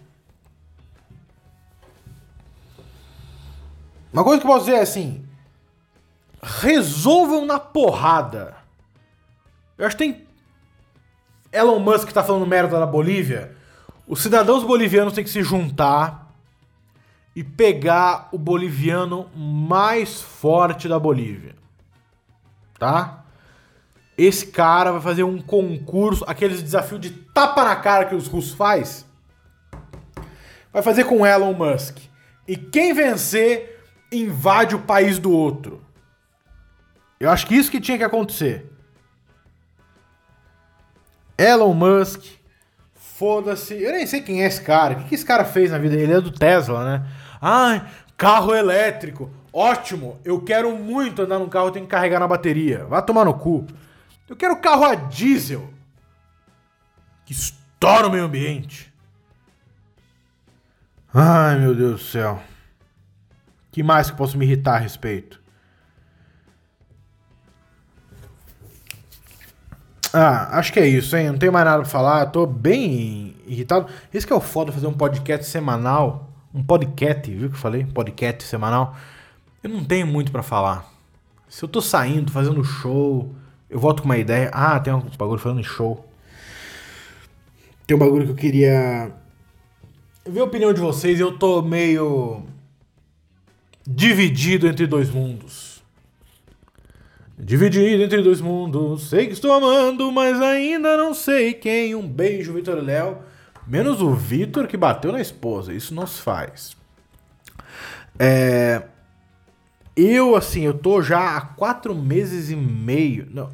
Uma 4.13 4.25
coisa 4.25 4.41
que 4.41 4.45
eu 4.45 4.51
posso 4.51 4.65
dizer 4.65 4.79
é 4.79 4.83
assim: 4.83 5.25
resolvam 6.43 7.47
na 7.47 7.61
porrada. 7.61 8.57
Eu 9.79 9.87
acho 9.87 9.97
que 9.97 10.05
tem. 10.05 10.27
Elon 11.53 11.79
Musk 11.79 12.11
tá 12.11 12.25
falando 12.25 12.45
merda 12.45 12.81
da 12.81 12.87
Bolívia. 12.87 13.55
Os 14.05 14.21
cidadãos 14.21 14.65
bolivianos 14.65 15.13
têm 15.13 15.23
que 15.23 15.31
se 15.31 15.45
juntar 15.45 16.35
e 17.37 17.45
pegar 17.45 18.31
o 18.33 18.39
boliviano 18.39 19.31
mais 19.37 20.21
forte 20.21 20.89
da 20.89 20.99
Bolívia. 20.99 21.55
Tá? 22.81 23.28
Esse 24.19 24.47
cara 24.47 24.91
vai 24.91 25.01
fazer 25.01 25.23
um 25.23 25.41
concurso, 25.41 26.25
aqueles 26.27 26.61
desafios 26.61 27.01
de 27.01 27.11
tapa 27.11 27.63
na 27.63 27.77
cara 27.77 28.05
que 28.05 28.17
os 28.17 28.27
russos 28.27 28.53
faz. 28.53 29.07
Vai 30.73 30.83
fazer 30.83 31.05
com 31.05 31.25
Elon 31.25 31.53
Musk. 31.53 31.99
E 32.47 32.57
quem 32.57 32.93
vencer 32.93 33.81
invade 34.11 34.75
o 34.75 34.81
país 34.81 35.21
do 35.21 35.31
outro. 35.31 35.81
Eu 37.21 37.31
acho 37.31 37.47
que 37.47 37.55
isso 37.55 37.71
que 37.71 37.81
tinha 37.81 37.97
que 37.97 38.03
acontecer. 38.03 38.69
Elon 41.37 41.73
Musk, 41.73 42.25
foda-se. 42.95 43.81
Eu 43.81 43.93
nem 43.93 44.05
sei 44.05 44.21
quem 44.21 44.43
é 44.43 44.47
esse 44.47 44.63
cara. 44.63 44.95
O 44.95 45.05
que, 45.05 45.15
esse 45.15 45.25
cara 45.25 45.45
fez 45.45 45.71
na 45.71 45.79
vida? 45.79 45.95
Ele 45.95 46.13
é 46.13 46.21
do 46.21 46.33
Tesla, 46.33 46.85
né? 46.85 47.07
Ai, 47.41 47.87
carro 48.17 48.53
elétrico. 48.53 49.31
Ótimo. 49.53 50.19
Eu 50.25 50.41
quero 50.41 50.77
muito 50.77 51.23
andar 51.23 51.39
num 51.39 51.49
carro, 51.49 51.71
tenho 51.71 51.85
que 51.85 51.91
carregar 51.91 52.19
na 52.19 52.27
bateria. 52.27 52.85
Vai 52.87 53.01
tomar 53.05 53.25
no 53.25 53.35
cu. 53.35 53.65
Eu 54.29 54.37
quero 54.37 54.61
carro 54.61 54.85
a 54.85 54.95
diesel. 54.95 55.73
Que 57.25 57.33
estoura 57.33 58.07
o 58.07 58.11
meio 58.11 58.25
ambiente. 58.25 58.93
Ai, 61.13 61.59
meu 61.59 61.75
Deus 61.75 62.01
do 62.01 62.07
céu. 62.07 62.43
que 63.73 63.83
mais 63.83 64.11
que 64.11 64.17
posso 64.17 64.37
me 64.37 64.45
irritar 64.45 64.75
a 64.77 64.79
respeito? 64.79 65.41
Ah, 70.13 70.59
acho 70.59 70.73
que 70.73 70.81
é 70.81 70.87
isso, 70.87 71.17
hein? 71.17 71.31
Não 71.31 71.39
tenho 71.39 71.53
mais 71.53 71.65
nada 71.65 71.83
pra 71.83 71.91
falar. 71.91 72.27
Tô 72.27 72.47
bem 72.47 73.37
irritado. 73.47 73.87
Esse 74.13 74.27
que 74.27 74.33
é 74.33 74.37
o 74.37 74.41
foda 74.41 74.73
fazer 74.73 74.87
um 74.87 74.93
podcast 74.93 75.47
semanal. 75.47 76.31
Um 76.53 76.63
podcast, 76.63 77.31
viu 77.35 77.49
que 77.49 77.55
eu 77.55 77.61
falei? 77.61 77.85
Podcast 77.85 78.45
semanal. 78.45 78.97
Eu 79.63 79.71
não 79.71 79.85
tenho 79.85 80.07
muito 80.07 80.33
pra 80.33 80.43
falar. 80.43 80.91
Se 81.49 81.63
eu 81.63 81.69
tô 81.69 81.81
saindo, 81.81 82.33
fazendo 82.33 82.65
show, 82.65 83.35
eu 83.71 83.79
volto 83.79 84.03
com 84.03 84.09
uma 84.09 84.19
ideia. 84.19 84.51
Ah, 84.53 84.79
tem 84.81 84.93
um 84.93 85.01
bagulho 85.19 85.39
falando 85.39 85.61
em 85.61 85.65
show. 85.65 86.05
Tem 87.87 87.97
um 87.97 88.01
bagulho 88.01 88.27
que 88.27 88.33
eu 88.33 88.37
queria 88.37 89.13
ver 90.27 90.41
a 90.41 90.45
opinião 90.45 90.73
de 90.73 90.81
vocês. 90.81 91.19
Eu 91.21 91.37
tô 91.39 91.63
meio 91.63 92.43
dividido 93.87 94.67
entre 94.67 94.87
dois 94.87 95.11
mundos. 95.11 95.83
Dividido 97.39 98.03
entre 98.03 98.21
dois 98.21 98.41
mundos, 98.41 99.09
sei 99.11 99.29
que 99.29 99.33
estou 99.33 99.53
amando, 99.53 100.11
mas 100.11 100.41
ainda 100.43 100.97
não 100.97 101.15
sei 101.15 101.55
quem. 101.55 101.95
Um 101.95 102.07
beijo, 102.07 102.53
Vitor 102.53 102.83
Léo. 102.83 103.19
Menos 103.67 104.03
o 104.03 104.13
Vitor 104.13 104.67
que 104.67 104.77
bateu 104.77 105.13
na 105.13 105.21
esposa, 105.21 105.73
isso 105.73 105.95
não 105.95 106.07
se 106.07 106.21
faz. 106.21 106.77
É, 108.19 108.83
Eu, 110.01 110.37
assim, 110.37 110.61
eu 110.61 110.75
tô 110.75 111.03
já 111.03 111.37
há 111.37 111.41
quatro 111.41 111.93
meses 111.93 112.51
e 112.51 112.55
meio. 112.55 113.27
Não, 113.33 113.51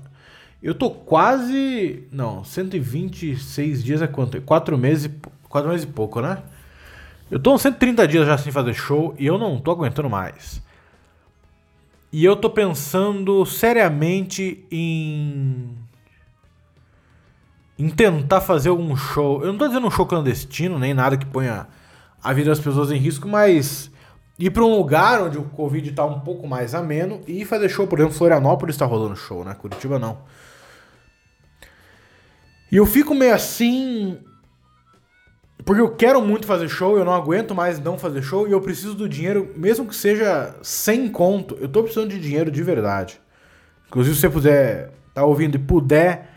eu 0.62 0.74
tô 0.74 0.90
quase. 0.90 2.06
Não, 2.12 2.44
126 2.44 3.82
dias 3.82 4.02
é 4.02 4.06
quanto? 4.06 4.38
Quatro 4.42 4.76
meses, 4.76 5.10
quatro 5.48 5.70
meses 5.70 5.84
e 5.84 5.88
pouco, 5.88 6.20
né? 6.20 6.42
Eu 7.30 7.38
tô 7.38 7.54
uns 7.54 7.62
130 7.62 8.06
dias 8.06 8.26
já 8.26 8.36
sem 8.36 8.52
fazer 8.52 8.74
show 8.74 9.14
e 9.18 9.24
eu 9.24 9.38
não 9.38 9.58
tô 9.58 9.70
aguentando 9.70 10.10
mais. 10.10 10.62
E 12.12 12.22
eu 12.22 12.36
tô 12.36 12.50
pensando 12.50 13.46
seriamente 13.46 14.66
em. 14.70 15.70
em 17.78 17.88
tentar 17.88 18.42
fazer 18.42 18.68
algum 18.68 18.94
show. 18.94 19.40
Eu 19.40 19.46
não 19.50 19.58
tô 19.58 19.66
dizendo 19.66 19.86
um 19.86 19.90
show 19.90 20.04
clandestino, 20.04 20.78
nem 20.78 20.92
nada 20.92 21.16
que 21.16 21.24
ponha 21.24 21.66
a 22.22 22.32
vida 22.34 22.50
das 22.50 22.60
pessoas 22.60 22.92
em 22.92 22.98
risco, 22.98 23.26
mas 23.26 23.90
ir 24.38 24.50
para 24.50 24.64
um 24.64 24.76
lugar 24.76 25.22
onde 25.22 25.38
o 25.38 25.44
Covid 25.44 25.92
tá 25.92 26.04
um 26.04 26.20
pouco 26.20 26.46
mais 26.46 26.74
ameno 26.74 27.20
e 27.26 27.44
fazer 27.44 27.68
show, 27.68 27.86
por 27.86 27.98
exemplo, 27.98 28.16
Florianópolis 28.16 28.76
tá 28.76 28.84
rolando 28.84 29.16
show, 29.16 29.44
né? 29.44 29.54
Curitiba 29.54 29.98
não. 29.98 30.18
E 32.70 32.76
eu 32.76 32.86
fico 32.86 33.14
meio 33.14 33.34
assim. 33.34 34.18
Porque 35.64 35.80
eu 35.80 35.94
quero 35.94 36.20
muito 36.20 36.46
fazer 36.46 36.68
show, 36.68 36.98
eu 36.98 37.04
não 37.04 37.14
aguento 37.14 37.54
mais 37.54 37.78
não 37.78 37.96
fazer 37.96 38.20
show 38.20 38.46
e 38.46 38.52
eu 38.52 38.60
preciso 38.60 38.94
do 38.94 39.08
dinheiro, 39.08 39.52
mesmo 39.56 39.86
que 39.86 39.96
seja 39.96 40.54
sem 40.62 41.08
conto. 41.08 41.56
Eu 41.60 41.68
tô 41.68 41.82
precisando 41.82 42.10
de 42.10 42.20
dinheiro 42.20 42.50
de 42.50 42.62
verdade. 42.62 43.20
Inclusive, 43.86 44.14
se 44.14 44.20
você 44.20 44.28
puder 44.28 44.92
tá 45.14 45.24
ouvindo 45.24 45.54
e 45.54 45.58
puder 45.58 46.28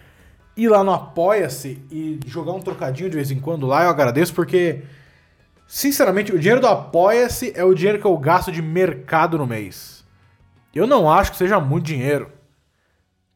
ir 0.55 0.69
lá 0.69 0.83
no 0.83 0.93
Apoia-se 0.93 1.81
e 1.91 2.19
jogar 2.27 2.53
um 2.53 2.59
trocadinho 2.59 3.09
de 3.09 3.15
vez 3.15 3.31
em 3.31 3.39
quando 3.39 3.65
lá, 3.65 3.83
eu 3.83 3.89
agradeço, 3.89 4.33
porque, 4.33 4.83
sinceramente, 5.67 6.33
o 6.33 6.39
dinheiro 6.39 6.61
do 6.61 6.67
Apoia-se 6.67 7.51
é 7.55 7.63
o 7.63 7.73
dinheiro 7.73 7.99
que 7.99 8.05
eu 8.05 8.17
gasto 8.17 8.51
de 8.51 8.61
mercado 8.61 9.37
no 9.37 9.45
mês. 9.45 10.05
Eu 10.73 10.87
não 10.87 11.11
acho 11.11 11.31
que 11.31 11.37
seja 11.37 11.59
muito 11.59 11.85
dinheiro 11.85 12.31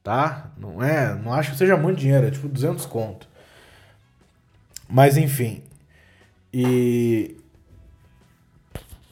tá? 0.04 0.52
Não 0.58 0.84
é, 0.84 1.14
não 1.16 1.34
acho 1.34 1.52
que 1.52 1.58
seja 1.58 1.78
muito 1.78 2.00
dinheiro, 2.00 2.28
é 2.28 2.32
tipo 2.32 2.48
200 2.48 2.86
conto. 2.86 3.28
Mas 4.90 5.18
enfim. 5.18 5.64
E 6.54 7.38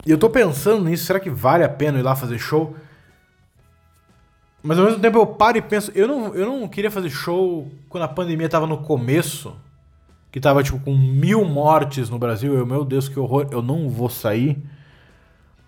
eu 0.05 0.17
tô 0.17 0.29
pensando 0.29 0.83
nisso, 0.83 1.05
será 1.05 1.19
que 1.19 1.29
vale 1.29 1.63
a 1.63 1.69
pena 1.69 1.99
ir 1.99 2.01
lá 2.01 2.15
fazer 2.15 2.37
show? 2.37 2.75
Mas 4.61 4.77
ao 4.77 4.85
mesmo 4.85 4.99
tempo 4.99 5.17
eu 5.17 5.25
paro 5.25 5.57
e 5.57 5.61
penso, 5.61 5.91
eu 5.95 6.07
não, 6.07 6.35
eu 6.35 6.45
não 6.45 6.67
queria 6.67 6.91
fazer 6.91 7.09
show 7.09 7.71
quando 7.87 8.03
a 8.03 8.09
pandemia 8.09 8.49
tava 8.49 8.67
no 8.67 8.79
começo, 8.79 9.55
que 10.31 10.39
tava 10.39 10.63
tipo 10.63 10.79
com 10.79 10.95
mil 10.95 11.43
mortes 11.45 12.09
no 12.09 12.19
Brasil, 12.19 12.53
eu, 12.53 12.65
meu 12.65 12.85
Deus, 12.85 13.09
que 13.09 13.19
horror, 13.19 13.47
eu 13.51 13.61
não 13.61 13.89
vou 13.89 14.09
sair. 14.09 14.57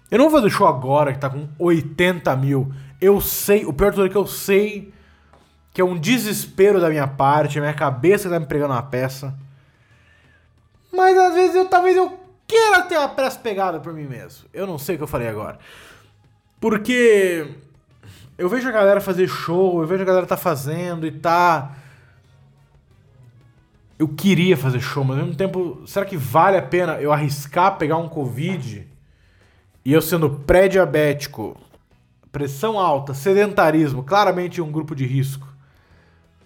Eu 0.09 0.19
não 0.19 0.29
vou 0.29 0.39
fazer 0.39 0.49
show 0.49 0.67
agora 0.67 1.13
que 1.13 1.19
tá 1.19 1.29
com 1.29 1.47
80 1.57 2.35
mil. 2.35 2.71
Eu 2.99 3.21
sei, 3.21 3.65
o 3.65 3.73
pior 3.73 3.89
de 3.89 3.95
tudo 3.95 4.07
é 4.07 4.09
que 4.09 4.17
eu 4.17 4.27
sei 4.27 4.93
que 5.73 5.79
é 5.79 5.85
um 5.85 5.97
desespero 5.97 6.81
da 6.81 6.89
minha 6.89 7.07
parte, 7.07 7.57
a 7.57 7.61
minha 7.61 7.73
cabeça 7.73 8.29
tá 8.29 8.39
me 8.39 8.45
pregando 8.45 8.73
uma 8.73 8.83
peça. 8.83 9.33
Mas 10.91 11.17
às 11.17 11.33
vezes 11.33 11.55
eu 11.55 11.65
talvez 11.65 11.95
eu 11.95 12.19
queira 12.45 12.81
ter 12.83 12.97
uma 12.97 13.09
peça 13.09 13.39
pegada 13.39 13.79
por 13.79 13.93
mim 13.93 14.05
mesmo. 14.05 14.49
Eu 14.53 14.67
não 14.67 14.77
sei 14.77 14.95
o 14.95 14.97
que 14.97 15.03
eu 15.05 15.07
falei 15.07 15.29
agora. 15.29 15.57
Porque 16.59 17.47
eu 18.37 18.49
vejo 18.49 18.67
a 18.67 18.71
galera 18.71 18.99
fazer 18.99 19.27
show, 19.27 19.81
eu 19.81 19.87
vejo 19.87 20.03
a 20.03 20.05
galera 20.05 20.25
tá 20.25 20.35
fazendo 20.35 21.07
e 21.07 21.11
tá. 21.11 21.77
Eu 24.01 24.07
queria 24.07 24.57
fazer 24.57 24.79
show, 24.79 25.03
mas 25.03 25.17
ao 25.17 25.25
mesmo 25.25 25.37
tempo, 25.37 25.83
será 25.85 26.03
que 26.03 26.17
vale 26.17 26.57
a 26.57 26.61
pena 26.61 26.93
eu 26.93 27.13
arriscar 27.13 27.77
pegar 27.77 27.97
um 27.97 28.09
Covid 28.09 28.87
e 29.85 29.93
eu 29.93 30.01
sendo 30.01 30.29
pré-diabético, 30.29 31.55
pressão 32.31 32.79
alta, 32.79 33.13
sedentarismo, 33.13 34.03
claramente 34.03 34.59
um 34.59 34.71
grupo 34.71 34.95
de 34.95 35.05
risco? 35.05 35.51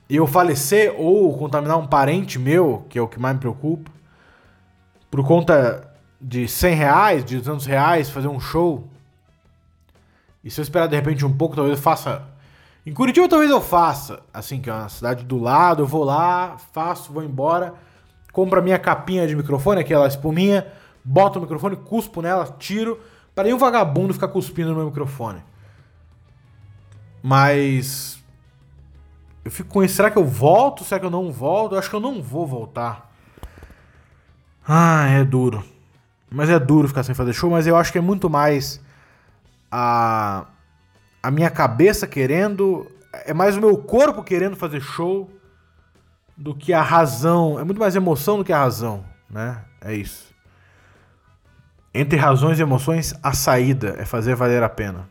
e 0.09 0.15
eu 0.15 0.27
falecer 0.27 0.93
ou 0.97 1.35
contaminar 1.37 1.77
um 1.77 1.87
parente 1.87 2.37
meu, 2.37 2.85
que 2.89 2.97
é 2.97 3.01
o 3.01 3.07
que 3.07 3.19
mais 3.19 3.35
me 3.35 3.39
preocupa, 3.39 3.91
por 5.09 5.25
conta 5.25 5.91
de 6.19 6.47
100 6.47 6.75
reais, 6.75 7.25
de 7.25 7.37
200 7.37 7.65
reais, 7.65 8.09
fazer 8.09 8.27
um 8.27 8.39
show, 8.39 8.87
e 10.43 10.49
se 10.49 10.59
eu 10.59 10.63
esperar 10.63 10.87
de 10.87 10.95
repente 10.95 11.25
um 11.25 11.33
pouco, 11.33 11.55
talvez 11.55 11.77
eu 11.77 11.81
faça. 11.81 12.23
Em 12.85 12.93
Curitiba, 12.93 13.27
talvez 13.27 13.49
eu 13.49 13.59
faça, 13.59 14.21
assim, 14.31 14.61
que 14.61 14.69
é 14.69 14.73
uma 14.73 14.87
cidade 14.89 15.23
do 15.25 15.39
lado, 15.39 15.81
eu 15.81 15.87
vou 15.87 16.03
lá, 16.03 16.57
faço, 16.71 17.11
vou 17.11 17.23
embora, 17.23 17.73
compro 18.31 18.59
a 18.59 18.61
minha 18.61 18.77
capinha 18.77 19.25
de 19.25 19.35
microfone, 19.35 19.81
aquela 19.81 20.07
espuminha, 20.07 20.67
boto 21.03 21.39
o 21.39 21.41
microfone, 21.41 21.75
cuspo 21.75 22.21
nela, 22.21 22.45
tiro, 22.59 22.99
para 23.33 23.45
nenhum 23.45 23.57
vagabundo 23.57 24.13
ficar 24.13 24.27
cuspindo 24.27 24.69
no 24.69 24.75
meu 24.75 24.85
microfone. 24.85 25.41
Mas 27.23 28.23
eu 29.43 29.49
fico 29.49 29.69
com 29.69 29.83
isso. 29.83 29.95
Será 29.95 30.11
que 30.11 30.17
eu 30.17 30.25
volto? 30.25 30.83
Será 30.83 30.99
que 30.99 31.05
eu 31.07 31.11
não 31.11 31.31
volto? 31.31 31.73
Eu 31.73 31.79
acho 31.79 31.89
que 31.89 31.95
eu 31.95 31.99
não 31.99 32.21
vou 32.21 32.45
voltar. 32.45 33.11
Ah, 34.67 35.07
é 35.07 35.23
duro. 35.23 35.63
Mas 36.29 36.49
é 36.49 36.59
duro 36.59 36.87
ficar 36.87 37.03
sem 37.03 37.15
fazer 37.15 37.33
show, 37.33 37.49
mas 37.49 37.65
eu 37.65 37.75
acho 37.75 37.91
que 37.91 37.97
é 37.97 38.01
muito 38.01 38.29
mais 38.29 38.79
a, 39.71 40.45
a 41.25 41.31
minha 41.31 41.49
cabeça 41.49 42.05
querendo. 42.05 42.85
É 43.25 43.33
mais 43.33 43.57
o 43.57 43.59
meu 43.59 43.75
corpo 43.79 44.21
querendo 44.21 44.55
fazer 44.55 44.79
show 44.79 45.27
do 46.37 46.53
que 46.53 46.71
a 46.71 46.83
razão. 46.83 47.59
É 47.59 47.63
muito 47.63 47.79
mais 47.79 47.95
emoção 47.95 48.37
do 48.37 48.43
que 48.45 48.53
a 48.53 48.59
razão, 48.59 49.03
né? 49.27 49.65
É 49.81 49.95
isso. 49.95 50.31
Entre 51.91 52.15
razões 52.15 52.59
e 52.59 52.61
emoções, 52.61 53.15
a 53.23 53.33
saída 53.33 53.95
é 53.97 54.05
fazer 54.05 54.35
valer 54.35 54.61
a 54.61 54.69
pena. 54.69 55.09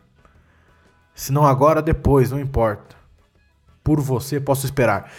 Se 1.13 1.33
não 1.33 1.45
agora, 1.45 1.81
depois, 1.81 2.31
não 2.31 2.39
importa. 2.39 2.95
Por 3.83 3.99
você 3.99 4.39
posso 4.39 4.65
esperar. 4.65 5.11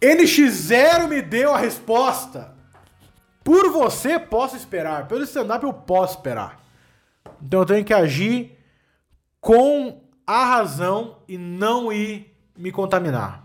NX0 0.00 1.08
me 1.08 1.20
deu 1.20 1.52
a 1.52 1.58
resposta. 1.58 2.54
Por 3.42 3.72
você 3.72 4.20
posso 4.20 4.54
esperar. 4.54 5.08
Pelo 5.08 5.24
stand-up 5.24 5.64
eu 5.64 5.72
posso 5.72 6.18
esperar. 6.18 6.60
Então 7.42 7.60
eu 7.60 7.66
tenho 7.66 7.84
que 7.84 7.94
agir 7.94 8.56
com 9.40 10.07
a 10.28 10.44
razão 10.44 11.16
e 11.26 11.38
não 11.38 11.90
ir 11.90 12.30
me 12.54 12.70
contaminar. 12.70 13.42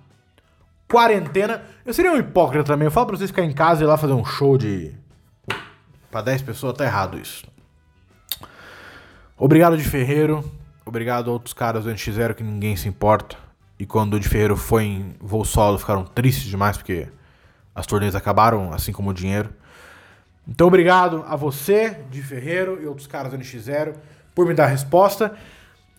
Quarentena. 0.92 1.64
Eu 1.86 1.94
seria 1.94 2.12
um 2.12 2.18
hipócrita 2.18 2.66
também. 2.66 2.86
Eu 2.86 2.92
falo 2.92 3.08
pra 3.08 3.16
vocês 3.16 3.30
ficar 3.30 3.46
em 3.46 3.54
casa 3.54 3.82
e 3.82 3.86
ir 3.86 3.88
lá 3.88 3.96
fazer 3.96 4.12
um 4.12 4.26
show 4.26 4.58
de. 4.58 4.94
Pra 6.12 6.22
10 6.22 6.42
pessoas, 6.42 6.74
tá 6.74 6.84
errado 6.84 7.18
isso. 7.18 7.46
Obrigado 9.38 9.78
de 9.78 9.84
Ferreiro. 9.84 10.44
Obrigado 10.86 11.30
a 11.30 11.34
outros 11.34 11.54
caras 11.54 11.86
do 11.86 11.90
NX0 11.90 12.34
que 12.34 12.44
ninguém 12.44 12.76
se 12.76 12.90
importa. 12.90 13.38
E 13.80 13.86
quando 13.86 14.16
o 14.16 14.20
de 14.20 14.28
Ferreiro 14.28 14.58
foi 14.58 14.84
em 14.84 15.16
voo 15.22 15.46
solo, 15.46 15.80
ficaram 15.80 16.04
tristes 16.04 16.44
demais 16.44 16.78
porque 16.78 17.08
as 17.74 17.88
turnês 17.88 18.14
acabaram, 18.14 18.74
assim 18.74 18.92
como 18.92 19.10
o 19.10 19.14
dinheiro. 19.14 19.50
Então, 20.46 20.68
obrigado 20.68 21.24
a 21.28 21.38
você, 21.38 21.98
de 22.12 22.22
Ferreiro, 22.22 22.78
e 22.82 22.86
outros 22.86 23.08
caras 23.08 23.32
do 23.32 23.38
NX0, 23.38 23.96
por 24.36 24.46
me 24.46 24.54
dar 24.54 24.66
a 24.66 24.68
resposta. 24.68 25.34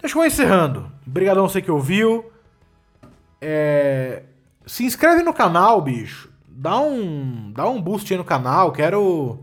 Acho 0.05 0.12
que 0.12 0.19
vou 0.19 0.27
encerrando. 0.27 0.93
Obrigadão 1.07 1.49
você 1.49 1.62
que 1.62 1.71
ouviu. 1.71 2.31
É... 3.40 4.23
Se 4.67 4.85
inscreve 4.85 5.23
no 5.23 5.33
canal, 5.33 5.81
bicho. 5.81 6.31
Dá 6.47 6.79
um, 6.79 7.51
dá 7.53 7.69
um 7.69 7.81
boost 7.81 8.12
aí 8.12 8.19
no 8.19 8.25
canal. 8.25 8.71
Quero 8.71 9.40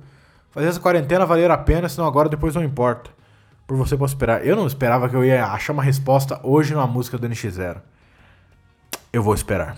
fazer 0.52 0.68
essa 0.68 0.80
quarentena 0.80 1.26
valer 1.26 1.50
a 1.52 1.58
pena, 1.58 1.90
senão 1.90 2.08
agora 2.08 2.30
depois 2.30 2.56
não 2.56 2.64
importa. 2.64 3.10
Por 3.68 3.76
você 3.76 3.98
posso 3.98 4.14
esperar. 4.14 4.46
Eu 4.46 4.56
não 4.56 4.68
esperava 4.68 5.10
que 5.10 5.16
eu 5.16 5.26
ia 5.26 5.46
achar 5.46 5.74
uma 5.74 5.84
resposta 5.84 6.40
hoje 6.44 6.74
numa 6.74 6.88
música 6.88 7.18
do 7.18 7.28
NX0 7.28 7.82
eu 9.12 9.22
vou 9.22 9.34
esperar. 9.34 9.78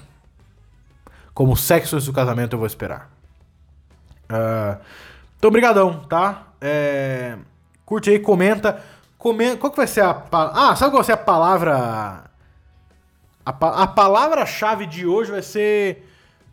Como 1.34 1.58
sexo 1.58 1.96
antes 1.96 2.06
do 2.06 2.13
casamento, 2.13 2.54
eu 2.54 2.60
vou 2.60 2.67
esperar. 2.67 3.10
Uh, 4.26 4.80
então, 5.38 5.48
obrigadão, 5.48 6.02
tá? 6.02 6.48
É, 6.62 7.38
curte 7.86 8.10
aí, 8.10 8.19
comenta. 8.19 8.82
Comenta. 9.23 9.57
Qual 9.57 9.71
que 9.71 9.77
vai 9.77 9.88
ser 9.88 10.01
a... 10.01 10.23
Ah, 10.31 10.75
sabe 10.75 10.91
qual 10.91 11.01
vai 11.01 11.05
ser 11.05 11.13
a 11.13 11.17
palavra... 11.17 12.25
A, 13.45 13.83
a 13.83 13.88
palavra-chave 13.88 14.86
de 14.86 15.07
hoje 15.07 15.31
vai 15.31 15.41
ser... 15.41 16.09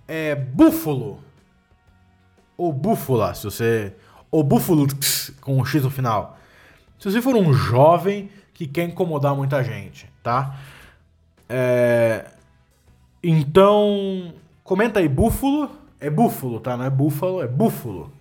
É, 0.06 0.37
búfalo. 0.37 1.18
Ou 2.56 2.72
búfala, 2.72 3.35
se 3.35 3.44
você... 3.44 3.94
Ou 4.31 4.44
búfalo 4.44 4.87
com 5.40 5.58
um 5.58 5.64
X 5.64 5.83
no 5.83 5.90
final. 5.90 6.38
Se 6.98 7.10
você 7.10 7.21
for 7.21 7.35
um 7.35 7.52
jovem 7.52 8.31
que 8.54 8.66
quer 8.66 8.85
incomodar 8.85 9.35
muita 9.35 9.64
gente, 9.64 10.08
tá? 10.23 10.56
É, 11.48 12.31
então, 13.23 14.33
comenta 14.62 15.00
aí, 15.00 15.08
búfalo. 15.08 15.71
É 15.98 16.08
búfalo, 16.08 16.60
tá? 16.60 16.77
Não 16.77 16.85
é 16.85 16.90
búfalo, 16.90 17.42
é 17.42 17.48
búfalo. 17.48 18.12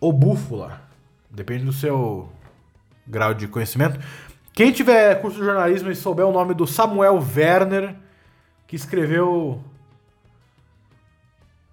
Ou 0.00 0.12
búfala. 0.12 0.82
Depende 1.30 1.64
do 1.64 1.72
seu 1.72 2.28
grau 3.06 3.34
de 3.34 3.48
conhecimento. 3.48 3.98
Quem 4.52 4.70
tiver 4.72 5.20
curso 5.20 5.38
de 5.38 5.44
jornalismo 5.44 5.90
e 5.90 5.96
souber 5.96 6.24
o 6.24 6.32
nome 6.32 6.54
do 6.54 6.66
Samuel 6.66 7.22
Werner, 7.36 7.96
que 8.66 8.76
escreveu. 8.76 9.62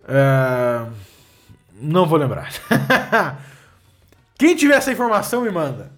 É... 0.07 0.85
Não 1.79 2.05
vou 2.05 2.17
lembrar. 2.17 2.51
Quem 4.37 4.55
tiver 4.55 4.75
essa 4.75 4.91
informação, 4.91 5.41
me 5.41 5.51
manda. 5.51 5.91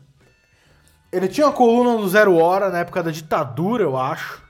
Ele 1.11 1.27
tinha 1.27 1.47
uma 1.47 1.53
coluna 1.53 2.01
no 2.01 2.09
Zero 2.09 2.35
Hora 2.35 2.69
na 2.69 2.79
época 2.79 3.01
da 3.01 3.11
ditadura, 3.11 3.83
eu 3.83 3.97
acho. 3.97 4.41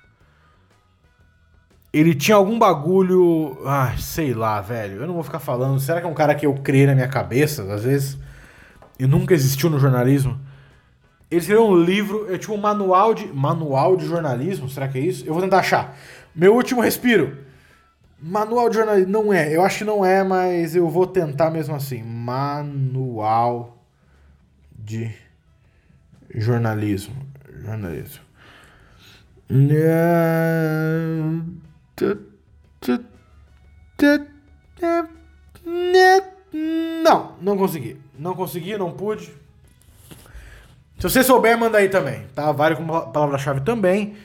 Ele 1.91 2.15
tinha 2.15 2.35
algum 2.35 2.57
bagulho. 2.57 3.61
Ah, 3.67 3.93
sei 3.99 4.33
lá, 4.33 4.59
velho. 4.61 5.01
Eu 5.01 5.07
não 5.07 5.13
vou 5.13 5.23
ficar 5.23 5.39
falando. 5.39 5.79
Será 5.79 6.01
que 6.01 6.07
é 6.07 6.09
um 6.09 6.15
cara 6.15 6.33
que 6.33 6.47
eu 6.47 6.55
criei 6.55 6.87
na 6.87 6.95
minha 6.95 7.07
cabeça? 7.07 7.61
Às 7.71 7.83
vezes. 7.83 8.17
e 8.97 9.05
nunca 9.05 9.35
existiu 9.35 9.69
no 9.69 9.77
jornalismo. 9.77 10.39
Ele 11.33 11.39
escreveu 11.39 11.65
um 11.65 11.75
livro, 11.75 12.27
eu 12.27 12.37
tinha 12.37 12.55
um 12.55 12.61
manual 12.61 13.15
de. 13.15 13.25
Manual 13.25 13.97
de 13.97 14.05
jornalismo? 14.05 14.69
Será 14.69 14.87
que 14.87 14.99
é 14.99 15.01
isso? 15.01 15.25
Eu 15.25 15.33
vou 15.33 15.41
tentar 15.41 15.57
achar. 15.57 15.97
Meu 16.35 16.53
último 16.53 16.79
respiro. 16.79 17.39
Manual 18.21 18.69
de 18.69 18.75
jornalismo. 18.75 19.11
Não 19.11 19.33
é, 19.33 19.55
eu 19.55 19.63
acho 19.65 19.79
que 19.79 19.83
não 19.83 20.05
é, 20.05 20.23
mas 20.23 20.75
eu 20.75 20.87
vou 20.87 21.07
tentar 21.07 21.49
mesmo 21.49 21.73
assim. 21.73 22.03
Manual 22.03 23.83
de 24.77 25.11
jornalismo. 26.35 27.15
Jornalismo. 27.63 28.23
Não, 37.03 37.35
não 37.41 37.57
consegui. 37.57 37.97
Não 38.19 38.35
consegui, 38.35 38.77
não 38.77 38.91
pude. 38.91 39.33
Se 41.03 41.09
você 41.09 41.21
souber, 41.21 41.57
manda 41.57 41.79
aí 41.79 41.89
também, 41.89 42.27
tá? 42.33 42.49
Vale 42.53 42.77
com 42.77 42.87
palavra-chave 42.87 43.59
também. 43.59 44.15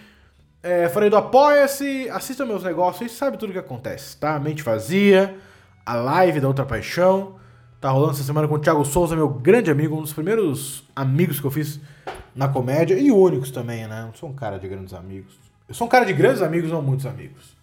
É, 0.62 0.88
falei 0.88 1.10
do 1.10 1.16
Apoia-se, 1.16 2.08
assista 2.08 2.46
meus 2.46 2.62
negócios, 2.62 3.10
sabe 3.10 3.36
tudo 3.36 3.50
o 3.50 3.52
que 3.52 3.58
acontece, 3.58 4.16
tá? 4.16 4.38
Mente 4.38 4.62
Vazia, 4.62 5.36
a 5.84 5.96
live 5.96 6.38
da 6.38 6.46
Outra 6.46 6.64
Paixão. 6.64 7.34
Tá 7.80 7.90
rolando 7.90 8.12
essa 8.12 8.22
semana 8.22 8.46
com 8.46 8.54
o 8.54 8.58
Thiago 8.60 8.84
Souza, 8.84 9.16
meu 9.16 9.28
grande 9.28 9.72
amigo, 9.72 9.96
um 9.96 10.02
dos 10.02 10.12
primeiros 10.12 10.84
amigos 10.94 11.40
que 11.40 11.46
eu 11.48 11.50
fiz 11.50 11.80
na 12.32 12.46
comédia 12.46 12.94
e 12.94 13.10
únicos 13.10 13.50
também, 13.50 13.88
né? 13.88 14.02
Não 14.02 14.14
sou 14.14 14.28
um 14.28 14.34
cara 14.34 14.56
de 14.56 14.68
grandes 14.68 14.94
amigos. 14.94 15.34
Eu 15.68 15.74
sou 15.74 15.88
um 15.88 15.90
cara 15.90 16.04
de 16.04 16.12
grandes 16.12 16.42
amigos, 16.42 16.70
não 16.70 16.80
muitos 16.80 17.06
amigos. 17.06 17.56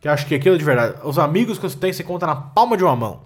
Que 0.00 0.06
acho 0.06 0.24
que 0.26 0.36
aquilo 0.36 0.54
é 0.54 0.58
de 0.58 0.64
verdade. 0.64 1.00
Os 1.02 1.18
amigos 1.18 1.58
que 1.58 1.68
você 1.68 1.76
tem, 1.76 1.92
você 1.92 2.04
conta 2.04 2.28
na 2.28 2.36
palma 2.36 2.76
de 2.76 2.84
uma 2.84 2.94
mão. 2.94 3.22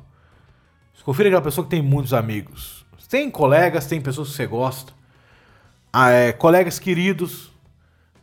Confira 1.04 1.28
aquela 1.28 1.42
pessoa 1.42 1.62
que 1.62 1.70
tem 1.70 1.82
muitos 1.82 2.14
amigos. 2.14 2.83
Tem 3.14 3.30
colegas, 3.30 3.86
tem 3.86 4.00
pessoas 4.00 4.30
que 4.30 4.34
você 4.34 4.44
gosta. 4.44 4.92
Ah, 5.92 6.10
é, 6.10 6.32
colegas 6.32 6.80
queridos. 6.80 7.52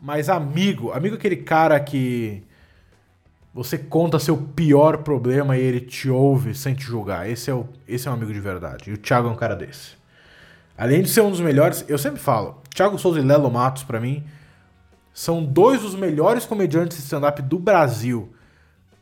Mas 0.01 0.27
amigo, 0.27 0.91
amigo 0.91 1.15
é 1.15 1.17
aquele 1.17 1.37
cara 1.37 1.79
que 1.79 2.43
você 3.53 3.77
conta 3.77 4.19
seu 4.19 4.35
pior 4.35 4.97
problema 4.97 5.57
e 5.57 5.61
ele 5.61 5.79
te 5.79 6.09
ouve 6.09 6.53
sem 6.53 6.75
te 6.75 6.83
julgar. 6.83 7.29
Esse 7.29 7.49
é, 7.49 7.53
o, 7.53 7.69
esse 7.87 8.05
é 8.05 8.11
um 8.11 8.15
amigo 8.15 8.33
de 8.33 8.41
verdade. 8.41 8.89
E 8.89 8.93
o 8.93 8.97
Thiago 8.97 9.29
é 9.29 9.31
um 9.31 9.35
cara 9.37 9.55
desse. 9.55 9.91
Além 10.77 11.01
de 11.01 11.07
ser 11.07 11.21
um 11.21 11.31
dos 11.31 11.39
melhores, 11.39 11.85
eu 11.87 11.97
sempre 11.97 12.19
falo, 12.19 12.61
Thiago 12.75 12.99
Souza 12.99 13.17
e 13.17 13.23
Lelo 13.23 13.49
Matos, 13.49 13.83
para 13.83 13.97
mim, 13.97 14.25
são 15.13 15.41
dois 15.41 15.83
dos 15.83 15.95
melhores 15.95 16.45
comediantes 16.45 16.97
de 16.97 17.03
stand-up 17.03 17.41
do 17.41 17.57
Brasil. 17.57 18.29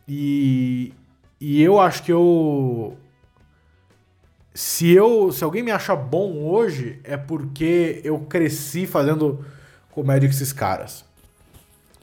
E, 0.07 0.93
e 1.41 1.59
eu 1.63 1.79
acho 1.79 2.03
que 2.03 2.13
eu. 2.13 2.95
Se 4.60 4.91
eu. 4.91 5.32
Se 5.32 5.41
alguém 5.41 5.64
me 5.64 5.72
acha 5.72 5.95
bom 5.95 6.34
hoje, 6.43 6.99
é 7.05 7.16
porque 7.16 8.01
eu 8.03 8.20
cresci 8.20 8.86
fazendo 8.86 9.45
comédia 9.89 10.28
com 10.28 10.36
esses 10.36 10.51
caras. 10.51 11.05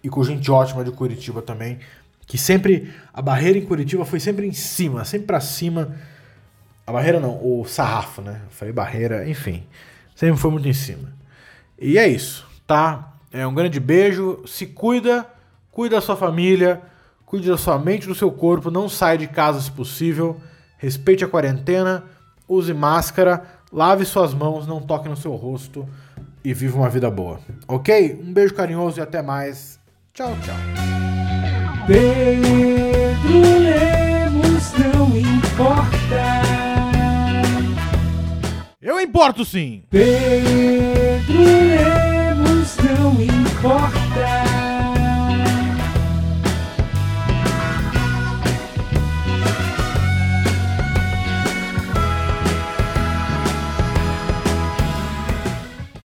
E 0.02 0.08
com 0.08 0.24
gente 0.24 0.50
ótima 0.50 0.82
de 0.82 0.90
Curitiba 0.90 1.42
também. 1.42 1.78
Que 2.26 2.38
sempre. 2.38 2.94
A 3.12 3.20
barreira 3.20 3.58
em 3.58 3.66
Curitiba 3.66 4.06
foi 4.06 4.18
sempre 4.20 4.46
em 4.46 4.52
cima, 4.52 5.04
sempre 5.04 5.26
pra 5.26 5.38
cima. 5.38 5.96
A 6.86 6.92
barreira 6.92 7.20
não, 7.20 7.34
o 7.34 7.66
sarrafo, 7.66 8.22
né? 8.22 8.40
Eu 8.46 8.50
falei 8.50 8.72
barreira, 8.72 9.28
enfim. 9.28 9.62
Sempre 10.14 10.40
foi 10.40 10.50
muito 10.50 10.66
em 10.66 10.72
cima. 10.72 11.12
E 11.78 11.98
é 11.98 12.08
isso, 12.08 12.48
tá? 12.66 13.18
É 13.30 13.46
um 13.46 13.52
grande 13.52 13.78
beijo. 13.78 14.42
Se 14.46 14.64
cuida, 14.64 15.26
cuida 15.70 15.96
da 15.96 16.00
sua 16.00 16.16
família, 16.16 16.80
cuide 17.26 17.50
da 17.50 17.58
sua 17.58 17.78
mente, 17.78 18.08
do 18.08 18.14
seu 18.14 18.32
corpo. 18.32 18.70
Não 18.70 18.88
sai 18.88 19.18
de 19.18 19.26
casa 19.26 19.60
se 19.60 19.70
possível. 19.70 20.40
Respeite 20.78 21.22
a 21.22 21.28
quarentena, 21.28 22.15
use 22.48 22.72
máscara, 22.72 23.42
lave 23.72 24.04
suas 24.04 24.32
mãos, 24.32 24.66
não 24.66 24.80
toque 24.80 25.08
no 25.08 25.16
seu 25.16 25.34
rosto 25.34 25.86
e 26.44 26.54
viva 26.54 26.78
uma 26.78 26.88
vida 26.88 27.10
boa. 27.10 27.40
Ok? 27.66 28.22
Um 28.22 28.32
beijo 28.32 28.54
carinhoso 28.54 29.00
e 29.00 29.02
até 29.02 29.20
mais. 29.20 29.80
Tchau, 30.14 30.36
tchau. 30.42 30.54
Pedro 31.86 33.40
Lemos 33.58 34.72
não 34.72 35.16
importa. 35.16 36.42
Eu 38.80 39.00
importo 39.00 39.44
sim. 39.44 39.82
Pedro 39.90 41.42
Lemos 41.42 42.76
não 42.76 43.20
importa. 43.20 44.45